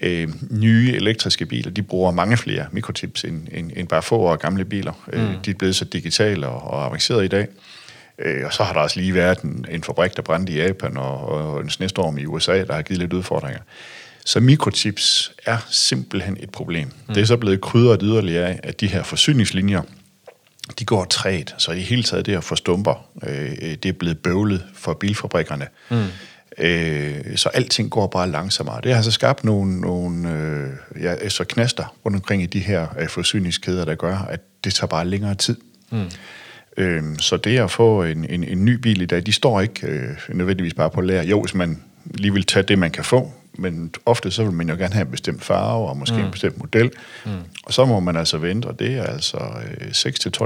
Øh, 0.02 0.28
nye 0.50 0.92
elektriske 0.96 1.46
biler, 1.46 1.70
de 1.70 1.82
bruger 1.82 2.10
mange 2.10 2.36
flere 2.36 2.66
mikrochips 2.72 3.24
end, 3.24 3.48
end, 3.52 3.70
end 3.76 3.88
bare 3.88 4.02
få 4.02 4.16
år 4.16 4.36
gamle 4.36 4.64
biler. 4.64 5.08
Øh, 5.12 5.22
mm. 5.22 5.28
Øh, 5.28 5.34
de 5.44 5.50
er 5.50 5.54
blevet 5.54 5.76
så 5.76 5.84
digitale 5.84 6.46
og, 6.46 6.70
og 6.70 6.84
avancerede 6.86 7.24
i 7.24 7.28
dag. 7.28 7.46
Øh, 8.18 8.46
og 8.46 8.52
så 8.52 8.62
har 8.62 8.72
der 8.72 8.80
også 8.80 9.00
lige 9.00 9.14
været 9.14 9.40
en, 9.40 9.66
en 9.70 9.82
fabrik, 9.82 10.16
der 10.16 10.22
brændte 10.22 10.52
i 10.52 10.56
Japan, 10.56 10.96
og, 10.96 11.28
og 11.28 11.60
en 11.60 11.70
snestorm 11.70 12.18
i 12.18 12.26
USA, 12.26 12.64
der 12.64 12.74
har 12.74 12.82
givet 12.82 13.00
lidt 13.00 13.12
udfordringer. 13.12 13.60
Så 14.24 14.40
mikrochips 14.40 15.32
er 15.46 15.56
simpelthen 15.70 16.36
et 16.40 16.50
problem. 16.50 16.88
Mm. 17.08 17.14
Det 17.14 17.20
er 17.20 17.26
så 17.26 17.36
blevet 17.36 17.60
krydret 17.60 18.00
yderligere 18.02 18.48
af, 18.48 18.60
at 18.62 18.80
de 18.80 18.86
her 18.86 19.02
forsyningslinjer, 19.02 19.82
de 20.78 20.84
går 20.84 21.04
træt, 21.04 21.54
så 21.58 21.72
i 21.72 21.80
hele 21.80 22.02
taget 22.02 22.26
det 22.26 22.36
at 22.36 22.44
få 22.44 22.56
stumper, 22.56 23.08
øh, 23.22 23.50
det 23.82 23.86
er 23.86 23.92
blevet 23.92 24.18
bøvlet 24.18 24.64
for 24.74 24.94
bilfabrikkerne. 24.94 25.66
Mm. 25.90 26.04
Øh, 26.58 27.36
så 27.36 27.48
alting 27.48 27.90
går 27.90 28.06
bare 28.06 28.30
langsommere. 28.30 28.80
Det 28.82 28.94
har 28.94 29.02
så 29.02 29.10
skabt 29.10 29.44
nogle, 29.44 29.80
nogle 29.80 30.30
øh, 30.30 31.02
ja, 31.02 31.28
så 31.28 31.44
knaster 31.44 31.96
rundt 32.04 32.16
omkring 32.16 32.42
i 32.42 32.46
de 32.46 32.58
her 32.58 32.86
øh, 32.98 33.08
forsyningskæder, 33.08 33.84
der 33.84 33.94
gør, 33.94 34.16
at 34.18 34.40
det 34.64 34.74
tager 34.74 34.88
bare 34.88 35.04
længere 35.04 35.34
tid. 35.34 35.56
Mm. 35.90 36.10
Øh, 36.76 37.02
så 37.18 37.36
det 37.36 37.58
at 37.58 37.70
få 37.70 38.02
en, 38.02 38.24
en, 38.30 38.44
en 38.44 38.64
ny 38.64 38.74
bil 38.74 39.02
i 39.02 39.06
dag, 39.06 39.26
de 39.26 39.32
står 39.32 39.60
ikke 39.60 39.86
øh, 39.86 40.08
nødvendigvis 40.28 40.74
bare 40.74 40.90
på 40.90 41.00
lager. 41.00 41.22
Jo, 41.22 41.40
hvis 41.40 41.54
man 41.54 41.82
lige 42.14 42.32
vil 42.32 42.44
tage 42.44 42.62
det, 42.62 42.78
man 42.78 42.90
kan 42.90 43.04
få, 43.04 43.32
men 43.54 43.94
ofte 44.06 44.30
så 44.30 44.44
vil 44.44 44.52
man 44.52 44.68
jo 44.68 44.74
gerne 44.74 44.94
have 44.94 45.04
en 45.04 45.10
bestemt 45.10 45.44
farve, 45.44 45.88
og 45.88 45.96
måske 45.96 46.16
mm. 46.16 46.24
en 46.24 46.30
bestemt 46.30 46.58
model. 46.58 46.90
Mm. 47.24 47.30
Og 47.64 47.72
så 47.72 47.84
må 47.84 48.00
man 48.00 48.16
altså 48.16 48.38
vente, 48.38 48.66
og 48.66 48.78
det 48.78 48.94
er 48.94 49.04
altså 49.04 49.38
øh, 49.80 49.88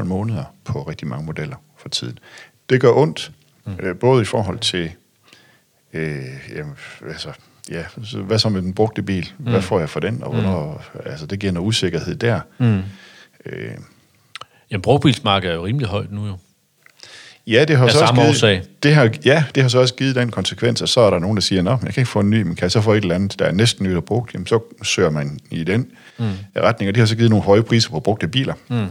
6-12 0.00 0.04
måneder 0.04 0.44
på 0.64 0.82
rigtig 0.82 1.08
mange 1.08 1.26
modeller 1.26 1.56
for 1.76 1.88
tiden. 1.88 2.18
Det 2.70 2.80
gør 2.80 2.92
ondt, 2.92 3.32
mm. 3.66 3.76
øh, 3.80 3.96
både 3.96 4.22
i 4.22 4.25
forhold 4.25 4.58
til, 4.58 4.90
øh, 5.92 6.25
jamen, 6.54 6.75
altså, 7.08 7.32
ja, 7.70 7.84
hvad 8.22 8.38
så 8.38 8.48
med 8.48 8.62
den 8.62 8.75
brugte 8.75 9.02
bil? 9.02 9.32
Mm. 9.38 9.44
Hvad 9.44 9.62
får 9.62 9.78
jeg 9.78 9.88
for 9.88 10.00
den? 10.00 10.22
Og 10.22 10.32
hvornår, 10.32 10.84
mm. 10.94 11.00
altså, 11.04 11.26
det 11.26 11.38
giver 11.38 11.52
noget 11.52 11.66
usikkerhed 11.66 12.16
der. 12.16 12.40
Mm. 12.58 12.82
Øh, 13.46 13.70
Jamen, 14.70 14.82
brugtbilsmarkedet 14.82 15.52
er 15.52 15.56
jo 15.56 15.66
rimelig 15.66 15.88
højt 15.88 16.12
nu 16.12 16.26
jo. 16.26 16.38
Ja, 17.47 17.65
det 17.65 17.76
har, 17.76 17.88
så 17.88 18.00
også 18.00 18.15
givet, 18.15 18.29
årsag. 18.29 18.62
det 18.83 18.95
har, 18.95 19.11
ja, 19.25 19.45
det 19.55 19.62
har 19.62 19.71
så 19.71 19.79
også 19.79 19.95
givet 19.95 20.17
den 20.17 20.31
konsekvens, 20.31 20.83
at 20.83 20.88
så 20.88 21.00
er 21.00 21.11
der 21.11 21.19
nogen, 21.19 21.37
der 21.37 21.41
siger, 21.41 21.61
at 21.61 21.83
jeg 21.85 21.95
kan 21.95 22.00
ikke 22.00 22.11
få 22.11 22.21
en 22.21 22.31
ny, 22.31 22.43
men 22.43 22.55
kan 22.55 22.62
jeg 22.62 22.73
så 22.73 22.81
få 22.81 22.93
et 22.93 23.03
eller 23.03 23.15
andet, 23.15 23.38
der 23.38 23.45
er 23.45 23.53
næsten 23.53 23.87
nyt 23.87 23.97
og 23.97 24.05
brugt, 24.05 24.35
jamen, 24.35 24.47
så 24.47 24.61
søger 24.83 25.11
man 25.11 25.38
i 25.50 25.65
den 25.65 25.87
mm. 26.19 26.25
retning, 26.57 26.88
og 26.88 26.95
det 26.95 27.00
har 27.00 27.07
så 27.07 27.17
givet 27.17 27.31
nogle 27.31 27.45
høje 27.45 27.62
priser 27.62 27.91
på 27.91 28.00
brugte 28.00 28.29
biler. 28.29 28.55
Mm. 28.69 28.87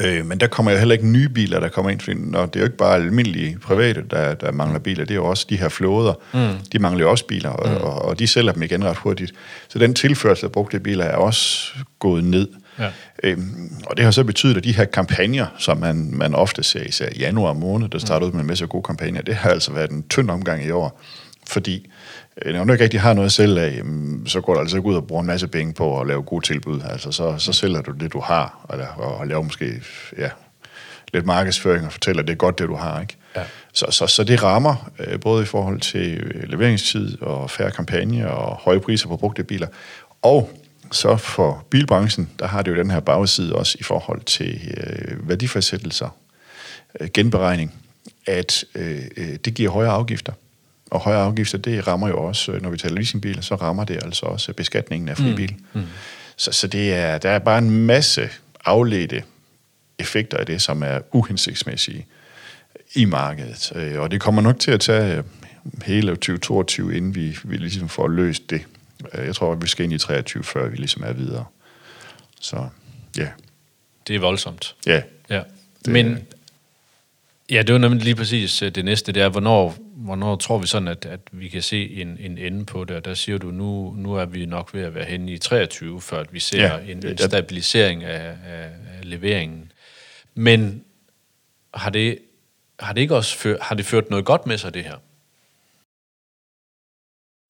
Øh, 0.00 0.26
men 0.26 0.40
der 0.40 0.46
kommer 0.46 0.72
jo 0.72 0.78
heller 0.78 0.92
ikke 0.92 1.06
nye 1.06 1.28
biler, 1.28 1.60
der 1.60 1.68
kommer 1.68 1.90
ind, 1.90 2.00
for 2.00 2.12
når 2.16 2.46
det 2.46 2.56
er 2.56 2.60
jo 2.60 2.66
ikke 2.66 2.76
bare 2.76 2.94
almindelige 2.94 3.58
private, 3.62 4.04
der, 4.10 4.34
der 4.34 4.52
mangler 4.52 4.78
biler, 4.78 5.04
det 5.04 5.10
er 5.10 5.18
jo 5.18 5.26
også 5.26 5.46
de 5.50 5.56
her 5.56 5.68
flåder, 5.68 6.14
mm. 6.34 6.66
de 6.72 6.78
mangler 6.78 7.04
jo 7.04 7.10
også 7.10 7.26
biler, 7.26 7.50
og, 7.50 7.70
mm. 7.70 7.76
og, 7.76 8.02
og 8.02 8.18
de 8.18 8.26
sælger 8.26 8.52
dem 8.52 8.62
igen 8.62 8.84
ret 8.84 8.96
hurtigt. 8.96 9.32
Så 9.68 9.78
den 9.78 9.94
tilførsel 9.94 10.44
af 10.46 10.52
brugte 10.52 10.80
biler 10.80 11.04
er 11.04 11.16
også 11.16 11.72
gået 11.98 12.24
ned. 12.24 12.48
Ja. 12.80 12.90
Øhm, 13.22 13.72
og 13.86 13.96
det 13.96 14.04
har 14.04 14.12
så 14.12 14.24
betydet, 14.24 14.56
at 14.56 14.64
de 14.64 14.72
her 14.72 14.84
kampagner, 14.84 15.46
som 15.58 15.76
man, 15.76 16.10
man 16.12 16.34
ofte 16.34 16.62
ser 16.62 16.82
især 16.82 17.08
i 17.12 17.18
januar 17.18 17.52
måned, 17.52 17.88
der 17.88 17.98
starter 17.98 18.26
ud 18.26 18.32
med 18.32 18.40
en 18.40 18.46
masse 18.46 18.66
gode 18.66 18.82
kampagner, 18.82 19.22
det 19.22 19.34
har 19.34 19.50
altså 19.50 19.72
været 19.72 19.90
en 19.90 20.08
tynd 20.08 20.30
omgang 20.30 20.64
i 20.64 20.70
år, 20.70 21.00
fordi 21.46 21.90
øh, 22.42 22.54
når 22.54 22.64
du 22.64 22.72
ikke 22.72 22.84
rigtig 22.84 23.00
har 23.00 23.12
noget 23.12 23.32
selv 23.32 23.58
af, 23.58 23.82
så 24.26 24.40
går 24.40 24.54
du 24.54 24.60
altså 24.60 24.76
ikke 24.76 24.88
ud 24.88 24.94
og 24.94 25.06
bruger 25.06 25.20
en 25.20 25.26
masse 25.26 25.48
penge 25.48 25.72
på 25.72 26.00
at 26.00 26.06
lave 26.06 26.22
gode 26.22 26.46
tilbud. 26.46 26.80
Altså, 26.90 27.12
så, 27.12 27.38
så 27.38 27.52
sælger 27.52 27.82
du 27.82 27.92
det, 27.92 28.12
du 28.12 28.20
har, 28.20 28.60
og, 28.62 28.78
og, 28.96 29.14
og 29.14 29.26
laver 29.26 29.42
måske 29.42 29.82
ja, 30.18 30.28
lidt 31.12 31.26
markedsføring 31.26 31.86
og 31.86 31.92
fortæller, 31.92 32.22
at 32.22 32.26
det 32.26 32.32
er 32.32 32.36
godt, 32.36 32.58
det 32.58 32.68
du 32.68 32.76
har. 32.76 33.00
Ikke? 33.00 33.16
Ja. 33.36 33.42
Så, 33.72 33.86
så, 33.90 34.06
så 34.06 34.24
det 34.24 34.42
rammer 34.42 34.90
øh, 34.98 35.20
både 35.20 35.42
i 35.42 35.46
forhold 35.46 35.80
til 35.80 36.16
øh, 36.16 36.48
leveringstid 36.48 37.22
og 37.22 37.50
færre 37.50 37.70
kampagne 37.70 38.30
og 38.30 38.56
høje 38.56 38.80
priser 38.80 39.08
på 39.08 39.16
brugte 39.16 39.44
biler. 39.44 39.66
Og 40.22 40.50
så 40.92 41.16
for 41.16 41.66
bilbranchen, 41.70 42.30
der 42.38 42.46
har 42.46 42.62
det 42.62 42.70
jo 42.70 42.76
den 42.76 42.90
her 42.90 43.00
bagside 43.00 43.56
også 43.56 43.76
i 43.80 43.82
forhold 43.82 44.22
til 44.22 44.74
øh, 44.76 45.28
værdifastsættelser, 45.28 46.16
øh, 47.00 47.08
genberegning, 47.14 47.74
at 48.26 48.64
øh, 48.74 49.02
øh, 49.16 49.36
det 49.44 49.54
giver 49.54 49.70
højere 49.70 49.92
afgifter. 49.92 50.32
Og 50.90 51.00
højere 51.00 51.22
afgifter, 51.22 51.58
det 51.58 51.86
rammer 51.86 52.08
jo 52.08 52.22
også, 52.22 52.52
øh, 52.52 52.62
når 52.62 52.70
vi 52.70 52.76
taler 52.76 52.94
leasingbiler, 52.94 53.42
så 53.42 53.54
rammer 53.54 53.84
det 53.84 53.98
altså 54.04 54.26
også 54.26 54.52
beskatningen 54.52 55.08
af 55.08 55.16
fribil. 55.16 55.54
Mm. 55.72 55.80
Mm. 55.80 55.86
Så, 56.36 56.52
så 56.52 56.66
det 56.66 56.94
er, 56.94 57.18
der 57.18 57.30
er 57.30 57.38
bare 57.38 57.58
en 57.58 57.86
masse 57.86 58.28
afledte 58.64 59.22
effekter 59.98 60.36
af 60.38 60.46
det, 60.46 60.62
som 60.62 60.82
er 60.82 60.98
uhensigtsmæssige 61.12 62.06
i 62.94 63.04
markedet. 63.04 63.72
Øh, 63.74 64.00
og 64.00 64.10
det 64.10 64.20
kommer 64.20 64.42
nok 64.42 64.58
til 64.58 64.70
at 64.70 64.80
tage 64.80 65.22
hele 65.84 66.10
2022, 66.10 66.96
inden 66.96 67.14
vi, 67.14 67.38
vi 67.44 67.56
ligesom 67.56 67.88
får 67.88 68.08
løst 68.08 68.50
det. 68.50 68.62
Øh, 69.14 69.26
jeg 69.26 69.34
tror, 69.34 69.52
at 69.52 69.62
vi 69.62 69.68
skal 69.68 69.84
ind 69.84 69.92
i 69.92 69.98
23, 69.98 70.44
før 70.44 70.68
vi 70.68 70.76
ligesom 70.76 71.02
er 71.02 71.12
videre. 71.12 71.44
Så 72.40 72.68
ja. 73.18 73.28
Det 74.08 74.16
er 74.16 74.20
voldsomt. 74.20 74.76
Ja. 74.86 75.02
ja. 75.30 75.42
Det, 75.84 75.92
Men 75.92 76.26
ja, 77.50 77.62
det 77.62 77.72
var 77.72 77.78
nemlig 77.78 78.02
lige 78.02 78.14
præcis 78.14 78.62
øh, 78.62 78.74
det 78.74 78.84
næste, 78.84 79.12
det 79.12 79.22
er, 79.22 79.28
hvornår, 79.28 79.74
hvornår 79.94 80.36
tror 80.36 80.58
vi 80.58 80.66
sådan, 80.66 80.88
at, 80.88 81.06
at 81.06 81.20
vi 81.32 81.48
kan 81.48 81.62
se 81.62 81.90
en, 81.90 82.16
en 82.20 82.38
ende 82.38 82.66
på 82.66 82.84
det? 82.84 82.96
Og 82.96 83.04
der 83.04 83.14
siger 83.14 83.38
du, 83.38 83.50
nu, 83.50 83.94
nu 83.96 84.14
er 84.14 84.24
vi 84.24 84.46
nok 84.46 84.74
ved 84.74 84.82
at 84.82 84.94
være 84.94 85.04
henne 85.04 85.32
i 85.32 85.38
23, 85.38 86.00
før 86.00 86.20
at 86.20 86.34
vi 86.34 86.40
ser 86.40 86.62
ja, 86.62 86.78
en, 86.92 87.06
en 87.06 87.18
stabilisering 87.18 88.04
af, 88.04 88.36
af, 88.46 88.64
af 88.98 89.10
leveringen. 89.10 89.72
Men 90.34 90.84
har 91.74 91.90
det, 91.90 92.18
har 92.80 92.92
det 92.92 93.00
ikke 93.00 93.16
også 93.16 93.38
ført, 93.38 93.60
har 93.60 93.74
det 93.74 93.86
ført 93.86 94.10
noget 94.10 94.24
godt 94.24 94.46
med 94.46 94.58
sig, 94.58 94.74
det 94.74 94.84
her? 94.84 94.96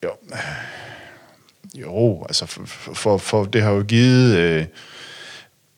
Jo, 0.05 0.11
jo, 1.75 2.23
altså 2.23 2.47
for, 2.47 2.95
for, 2.95 3.19
for 3.19 3.45
det 3.45 3.63
har 3.63 3.71
jo 3.71 3.83
givet... 3.83 4.37
Øh, 4.37 4.67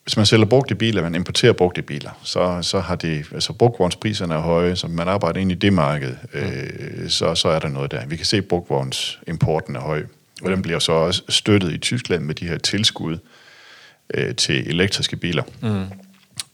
hvis 0.03 0.17
man 0.17 0.25
sælger 0.25 0.45
brugte 0.45 0.75
biler, 0.75 1.01
man 1.01 1.15
importerer 1.15 1.53
brugte 1.53 1.81
biler, 1.81 2.11
så, 2.23 2.61
så 2.61 2.79
har 2.79 2.95
det, 2.95 3.25
altså 3.33 3.53
brugtvognspriserne 3.53 4.35
er 4.35 4.39
høje, 4.39 4.75
så 4.75 4.87
man 4.87 5.07
arbejder 5.07 5.39
ind 5.39 5.51
i 5.51 5.55
det 5.55 5.73
marked, 5.73 6.15
øh, 6.33 7.09
så, 7.09 7.35
så 7.35 7.47
er 7.47 7.59
der 7.59 7.67
noget 7.67 7.91
der. 7.91 8.05
Vi 8.05 8.15
kan 8.15 8.25
se, 8.25 8.37
at 8.37 8.45
brugtvognsimporten 8.45 9.75
er 9.75 9.79
høj, 9.79 10.03
og 10.41 10.51
den 10.51 10.61
bliver 10.61 10.79
så 10.79 10.91
også 10.91 11.21
støttet 11.29 11.73
i 11.73 11.77
Tyskland 11.77 12.23
med 12.23 12.35
de 12.35 12.47
her 12.47 12.57
tilskud 12.57 13.17
øh, 14.13 14.35
til 14.35 14.69
elektriske 14.69 15.15
biler. 15.15 15.43
Mm. 15.61 15.85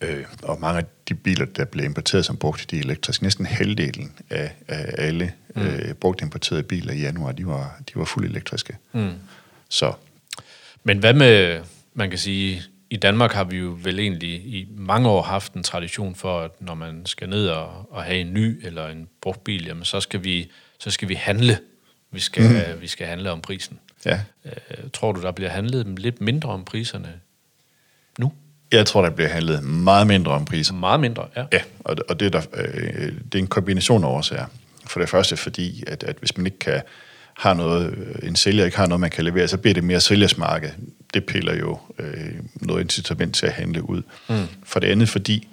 Øh, 0.02 0.26
og 0.44 0.60
mange 0.60 0.80
af 0.80 0.86
de 1.10 1.14
biler, 1.16 1.46
der 1.46 1.66
bliver 1.66 1.86
importeret 1.86 2.26
som 2.26 2.38
brugte, 2.38 2.66
de 2.72 2.80
elektriske. 2.80 3.24
Næsten 3.24 3.46
halvdelen 3.46 4.14
af, 4.30 4.52
af 4.68 4.96
alle 4.98 5.34
mm. 5.56 5.62
øh, 5.62 5.94
brugte 5.94 6.24
importerede 6.24 6.64
biler 6.64 6.94
i 6.94 7.00
januar, 7.00 7.32
de 7.32 7.48
var, 7.48 7.82
de 7.90 7.92
var 7.96 8.06
fuldt 8.06 8.30
elektriske. 8.30 8.78
Mm. 8.92 9.14
Så. 9.70 9.94
Men 10.84 10.98
hvad 10.98 11.14
med, 11.14 11.62
man 11.94 12.10
kan 12.10 12.20
sige, 12.20 12.62
i 12.90 12.98
Danmark 12.98 13.32
har 13.32 13.44
vi 13.44 13.58
jo 13.58 13.78
vel 13.84 14.00
egentlig 14.00 14.30
i 14.30 14.68
mange 14.78 15.10
år 15.10 15.22
haft 15.22 15.54
en 15.54 15.64
tradition 15.64 16.16
for, 16.16 16.40
at 16.40 16.62
når 16.62 16.76
man 16.76 17.06
skal 17.06 17.30
ned 17.30 17.48
og, 17.48 17.94
og 17.94 18.04
have 18.04 18.20
en 18.20 18.34
ny 18.34 18.66
eller 18.66 18.88
en 18.88 19.08
brugt 19.22 19.44
bil, 19.44 19.66
jamen 19.66 19.86
så 19.86 20.00
skal 20.00 20.24
vi, 20.24 20.52
så 20.80 20.92
skal 20.92 21.10
vi 21.10 21.14
handle. 21.14 21.60
Vi 22.12 22.20
skal, 22.20 22.44
mm. 22.44 22.82
vi 22.82 22.88
skal 22.88 23.08
handle 23.08 23.32
om 23.32 23.42
prisen. 23.42 23.80
Ja. 24.06 24.22
Øh, 24.46 24.90
tror 24.94 25.12
du, 25.12 25.22
der 25.22 25.32
bliver 25.32 25.50
handlet 25.50 26.00
lidt 26.00 26.22
mindre 26.22 26.50
om 26.50 26.66
priserne 26.66 27.14
nu? 28.20 28.34
Jeg 28.72 28.86
tror, 28.86 29.02
der 29.02 29.10
bliver 29.10 29.30
handlet 29.30 29.64
meget 29.64 30.08
mindre 30.08 30.32
om 30.32 30.46
priser. 30.46 30.74
Meget 30.74 31.00
mindre, 31.00 31.26
ja. 31.36 31.46
Ja, 31.54 31.62
og, 31.80 31.96
og 32.10 32.20
det, 32.20 32.26
er 32.26 32.30
der, 32.30 32.42
øh, 32.54 33.12
det 33.32 33.36
er 33.36 33.40
en 33.40 33.48
kombination 33.48 34.04
af 34.04 34.08
årsager. 34.08 34.46
For 34.88 35.00
det 35.00 35.10
første 35.10 35.38
fordi, 35.38 35.84
at, 35.88 36.04
at 36.04 36.16
hvis 36.20 36.38
man 36.38 36.46
ikke 36.46 36.60
kan 36.60 36.82
har 37.40 37.54
noget, 37.54 37.94
en 38.24 38.36
sælger 38.36 38.66
ikke 38.66 38.78
har 38.78 38.88
noget, 38.88 39.00
man 39.00 39.10
kan 39.10 39.26
levere, 39.26 39.48
så 39.48 39.58
bliver 39.58 39.74
det 39.74 39.84
mere 39.84 40.00
sælgersmarked. 40.00 40.70
Det 41.14 41.26
piller 41.26 41.56
jo 41.56 41.80
øh, 42.00 42.34
noget 42.56 42.82
incitament 42.82 43.36
til 43.36 43.46
at 43.46 43.52
handle 43.52 43.90
ud. 43.90 44.02
Mm. 44.30 44.36
For 44.64 44.80
det 44.80 44.88
andet 44.88 45.10
fordi, 45.10 45.48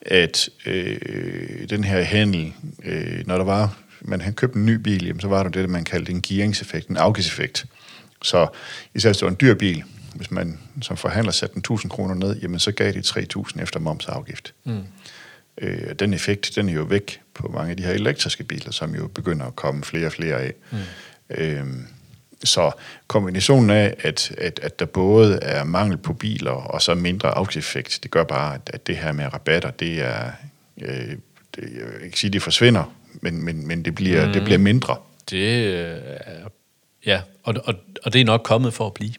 at 0.00 0.48
øh, 0.66 0.98
den 1.70 1.84
her 1.84 2.02
handel, 2.02 2.52
øh, 2.84 3.26
når 3.26 3.36
der 3.36 3.44
var, 3.44 3.76
man 4.00 4.20
havde 4.20 4.34
købt 4.34 4.54
en 4.54 4.66
ny 4.66 4.74
bil, 4.74 5.06
jamen, 5.06 5.20
så 5.20 5.28
var 5.28 5.42
der 5.42 5.50
det, 5.50 5.70
man 5.70 5.84
kaldte 5.84 6.12
en 6.12 6.22
gearingseffekt, 6.22 6.88
en 6.88 6.96
afgiftseffekt. 6.96 7.66
Så 8.22 8.46
især 8.94 9.08
hvis 9.08 9.16
det 9.16 9.24
var 9.24 9.30
en 9.30 9.36
dyr 9.40 9.54
bil, 9.54 9.84
hvis 10.20 10.30
man 10.30 10.58
som 10.82 10.96
forhandler 10.96 11.32
satte 11.32 11.54
den 11.54 11.60
1000 11.60 11.90
kroner 11.90 12.14
ned, 12.14 12.36
jamen 12.36 12.58
så 12.58 12.72
gav 12.72 12.92
de 12.92 13.02
3000 13.02 13.62
efter 13.62 13.80
momsafgift. 13.80 14.54
Mm. 14.64 14.84
Øh, 15.58 15.94
den 15.94 16.14
effekt, 16.14 16.52
den 16.56 16.68
er 16.68 16.72
jo 16.72 16.82
væk 16.82 17.20
på 17.34 17.48
mange 17.48 17.70
af 17.70 17.76
de 17.76 17.82
her 17.82 17.92
elektriske 17.92 18.44
biler, 18.44 18.70
som 18.70 18.94
jo 18.94 19.06
begynder 19.06 19.46
at 19.46 19.56
komme 19.56 19.84
flere 19.84 20.06
og 20.06 20.12
flere 20.12 20.40
af. 20.40 20.52
Mm. 20.70 20.78
Øh, 21.30 21.66
så 22.44 22.70
kombinationen 23.06 23.70
af, 23.70 23.94
at, 23.98 24.32
at, 24.38 24.60
at 24.62 24.78
der 24.78 24.86
både 24.86 25.38
er 25.42 25.64
mangel 25.64 25.96
på 25.96 26.12
biler 26.12 26.50
og 26.50 26.82
så 26.82 26.94
mindre 26.94 27.28
afgiftseffekt, 27.28 27.98
det 28.02 28.10
gør 28.10 28.24
bare, 28.24 28.54
at, 28.54 28.70
at 28.72 28.86
det 28.86 28.96
her 28.96 29.12
med 29.12 29.34
rabatter, 29.34 29.70
det 29.70 30.00
er, 30.00 30.30
øh, 30.80 31.16
det, 31.56 31.62
jeg 31.78 31.86
vil 31.86 32.04
ikke 32.04 32.18
sige, 32.18 32.30
det 32.30 32.42
forsvinder, 32.42 32.94
men, 33.20 33.44
men, 33.44 33.66
men 33.66 33.84
det, 33.84 33.94
bliver, 33.94 34.26
mm. 34.26 34.32
det 34.32 34.44
bliver 34.44 34.58
mindre. 34.58 34.96
Det 35.30 35.66
øh, 35.66 35.98
er... 36.04 36.48
Ja, 37.06 37.20
og, 37.42 37.54
og, 37.64 37.74
og 38.04 38.12
det 38.12 38.20
er 38.20 38.24
nok 38.24 38.42
kommet 38.44 38.74
for 38.74 38.86
at 38.86 38.94
blive. 38.94 39.12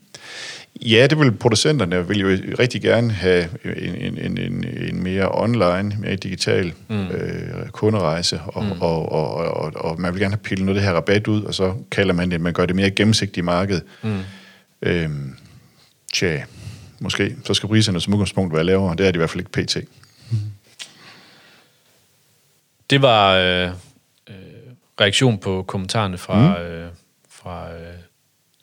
Ja, 0.85 1.07
det 1.07 1.19
vil 1.19 1.31
producenterne 1.31 2.07
vil 2.07 2.19
jo 2.19 2.27
rigtig 2.59 2.81
gerne 2.81 3.11
have 3.11 3.49
en, 3.63 4.17
en, 4.17 4.37
en, 4.37 4.63
en, 4.63 5.03
mere 5.03 5.29
online, 5.31 5.95
mere 5.99 6.15
digital 6.15 6.73
mm. 6.87 7.07
øh, 7.07 7.69
kunderejse, 7.69 8.41
og, 8.45 8.63
mm. 8.63 8.81
og, 8.81 9.11
og, 9.11 9.35
og, 9.35 9.71
og 9.75 10.01
man 10.01 10.13
vil 10.13 10.21
gerne 10.21 10.35
have 10.35 10.43
pillet 10.43 10.65
noget 10.65 10.77
af 10.77 10.81
det 10.81 10.89
her 10.89 10.95
rabat 10.95 11.27
ud, 11.27 11.43
og 11.43 11.53
så 11.53 11.75
kalder 11.91 12.13
man 12.13 12.31
det, 12.31 12.41
man 12.41 12.53
gør 12.53 12.65
det 12.65 12.75
mere 12.75 12.91
gennemsigtigt 12.91 13.45
marked. 13.45 13.81
Mm. 14.03 14.19
Øhm, 14.81 15.35
tja, 16.13 16.43
måske. 16.99 17.35
Så 17.45 17.53
skal 17.53 17.69
priserne 17.69 18.01
som 18.01 18.13
udgangspunkt 18.13 18.53
være 18.53 18.63
lavere, 18.63 18.95
det 18.95 19.07
er 19.07 19.11
det 19.11 19.15
i 19.15 19.17
hvert 19.17 19.29
fald 19.29 19.39
ikke 19.39 19.51
pt. 19.51 19.77
Mm. 20.31 20.37
Det 22.89 23.01
var 23.01 23.33
øh, 23.35 23.69
øh, 24.29 24.35
reaktion 25.01 25.37
på 25.37 25.63
kommentarerne 25.67 26.17
fra, 26.17 26.57
mm. 26.57 26.63
øh, 26.63 26.89
fra 27.29 27.73
øh, 27.73 27.93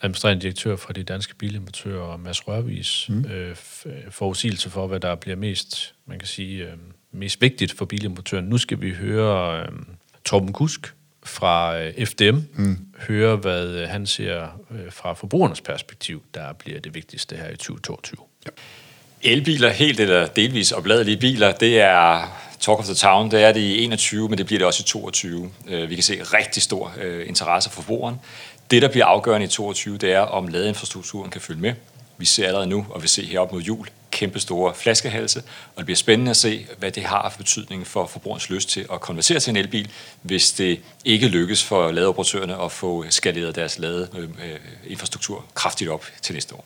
administrerende 0.01 0.43
direktør 0.43 0.77
for 0.77 0.93
de 0.93 1.03
danske 1.03 1.35
bilimportører, 1.35 2.17
Mads 2.17 2.49
Rørvis, 2.49 3.07
mm. 3.09 3.25
øh, 3.25 3.57
forudsigelse 4.11 4.71
for, 4.71 4.87
hvad 4.87 5.01
der 5.01 5.15
bliver 5.15 5.37
mest, 5.37 5.95
man 6.07 6.19
kan 6.19 6.29
sige, 6.29 6.65
øh, 6.65 6.73
mest 7.13 7.41
vigtigt 7.41 7.73
for 7.73 7.85
bilimportøren. 7.85 8.45
Nu 8.45 8.59
skal 8.59 8.81
vi 8.81 8.91
høre 8.91 9.61
øh, 9.61 9.69
Torben 10.25 10.53
Kusk 10.53 10.95
fra 11.23 11.79
øh, 11.79 12.07
FDM, 12.07 12.39
mm. 12.55 12.79
høre, 12.99 13.37
hvad 13.37 13.67
øh, 13.69 13.89
han 13.89 14.07
ser 14.07 14.43
øh, 14.71 14.93
fra 14.93 15.13
forbrugernes 15.13 15.61
perspektiv, 15.61 16.23
der 16.35 16.53
bliver 16.53 16.81
det 16.81 16.95
vigtigste 16.95 17.37
her 17.37 17.49
i 17.49 17.57
2022. 17.57 18.17
Ja. 18.47 18.51
Elbiler, 19.23 19.71
helt 19.71 20.01
eller 20.01 20.27
delvis 20.27 20.73
opladelige 20.73 21.17
biler, 21.17 21.53
det 21.53 21.81
er 21.81 22.39
talk 22.61 22.79
of 22.79 22.85
the 22.85 22.95
town. 22.95 23.31
Det 23.31 23.43
er 23.43 23.53
det 23.53 23.61
i 23.61 23.85
21, 23.85 24.29
men 24.29 24.39
det 24.39 24.47
bliver 24.47 24.59
det 24.59 24.67
også 24.67 24.83
i 24.83 24.89
22. 24.89 25.51
Øh, 25.69 25.91
vi 25.91 25.95
kan 25.95 26.05
se 26.05 26.23
rigtig 26.23 26.63
stor 26.63 26.93
øh, 27.01 27.29
interesse 27.29 27.71
for 27.71 27.83
forbrugeren. 27.83 28.17
Det, 28.71 28.83
der 28.83 28.89
bliver 28.89 29.07
afgørende 29.07 29.47
i 29.47 29.49
22, 29.49 29.99
det 29.99 30.13
er, 30.13 30.21
om 30.21 30.49
ladeinfrastrukturen 30.49 31.31
kan 31.31 31.41
følge 31.41 31.61
med. 31.61 31.75
Vi 32.19 32.25
ser 32.25 32.47
allerede 32.47 32.67
nu, 32.67 32.87
og 32.91 33.03
vi 33.03 33.09
ser 33.09 33.23
herop 33.23 33.53
mod 33.53 33.61
jul, 33.61 33.89
kæmpe 34.11 34.41
store 34.41 34.75
flaskehalse, 34.75 35.39
og 35.39 35.77
det 35.77 35.85
bliver 35.85 35.97
spændende 35.97 36.31
at 36.31 36.37
se, 36.37 36.67
hvad 36.79 36.91
det 36.91 37.03
har 37.03 37.31
for 37.31 37.39
betydning 37.39 37.87
for 37.87 38.07
forbrugerens 38.07 38.51
lyst 38.51 38.69
til 38.69 38.87
at 38.93 39.01
konvertere 39.01 39.41
til 39.41 39.51
en 39.51 39.57
elbil, 39.57 39.91
hvis 40.23 40.53
det 40.53 40.81
ikke 41.05 41.29
lykkes 41.29 41.65
for 41.65 41.91
ladeoperatørerne 41.93 42.63
at 42.63 42.73
få 42.73 43.05
skaleret 43.11 43.55
deres 43.55 43.79
ladeinfrastruktur 43.79 45.45
kraftigt 45.55 45.91
op 45.91 46.05
til 46.23 46.35
næste 46.35 46.55
år. 46.55 46.65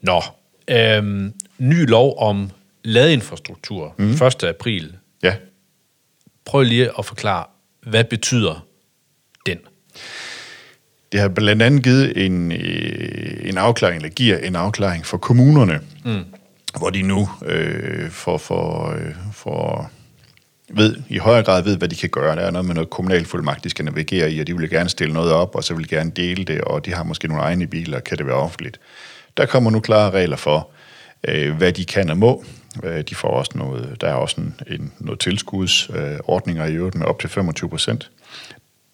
Nå, 0.00 0.22
øhm, 0.68 1.34
ny 1.58 1.88
lov 1.88 2.18
om 2.18 2.50
ladeinfrastruktur 2.84 3.94
mm. 3.98 4.12
1. 4.12 4.44
april. 4.44 4.96
Ja. 5.22 5.36
Prøv 6.44 6.62
lige 6.62 6.90
at 6.98 7.04
forklare, 7.04 7.44
hvad 7.82 8.04
betyder 8.04 8.66
den? 9.46 9.58
Det 11.12 11.20
har 11.20 11.28
blandt 11.28 11.62
andet 11.62 11.82
givet 11.82 12.26
en, 12.26 12.52
øh, 12.52 13.48
en 13.48 13.58
afklaring, 13.58 13.96
eller 13.96 14.14
giver 14.14 14.38
en 14.38 14.56
afklaring 14.56 15.06
for 15.06 15.16
kommunerne, 15.16 15.80
mm. 16.04 16.24
hvor 16.78 16.90
de 16.90 17.02
nu 17.02 17.28
øh, 17.46 18.10
for, 18.10 18.38
for, 18.38 18.90
øh, 18.90 19.14
for 19.32 19.90
ved, 20.68 20.96
i 21.08 21.18
højere 21.18 21.42
grad 21.42 21.62
ved, 21.62 21.76
hvad 21.76 21.88
de 21.88 21.96
kan 21.96 22.08
gøre. 22.08 22.36
Der 22.36 22.42
er 22.42 22.50
noget 22.50 22.66
med 22.66 22.74
noget 22.74 22.90
kommunal 22.90 23.24
fuldmagt, 23.24 23.64
de 23.64 23.70
skal 23.70 23.84
navigere 23.84 24.32
i, 24.32 24.40
og 24.40 24.46
de 24.46 24.56
vil 24.56 24.70
gerne 24.70 24.88
stille 24.88 25.14
noget 25.14 25.32
op, 25.32 25.54
og 25.54 25.64
så 25.64 25.74
vil 25.74 25.84
de 25.84 25.96
gerne 25.96 26.10
dele 26.10 26.44
det, 26.44 26.60
og 26.60 26.86
de 26.86 26.94
har 26.94 27.04
måske 27.04 27.28
nogle 27.28 27.42
egne 27.42 27.66
biler, 27.66 28.00
kan 28.00 28.18
det 28.18 28.26
være 28.26 28.36
offentligt. 28.36 28.80
Der 29.36 29.46
kommer 29.46 29.70
nu 29.70 29.80
klare 29.80 30.10
regler 30.10 30.36
for, 30.36 30.68
øh, 31.28 31.56
hvad 31.56 31.72
de 31.72 31.84
kan 31.84 32.10
og 32.10 32.18
må. 32.18 32.44
Øh, 32.84 33.04
de 33.08 33.14
får 33.14 33.28
også 33.28 33.52
noget, 33.54 33.96
der 34.00 34.08
er 34.08 34.14
også 34.14 34.40
en, 34.40 34.54
en 34.66 34.92
noget 34.98 35.20
tilskudsordninger 35.20 36.66
i 36.66 36.74
øvrigt 36.74 36.94
med 36.94 37.06
op 37.06 37.20
til 37.20 37.28
25 37.30 37.70
procent 37.70 38.10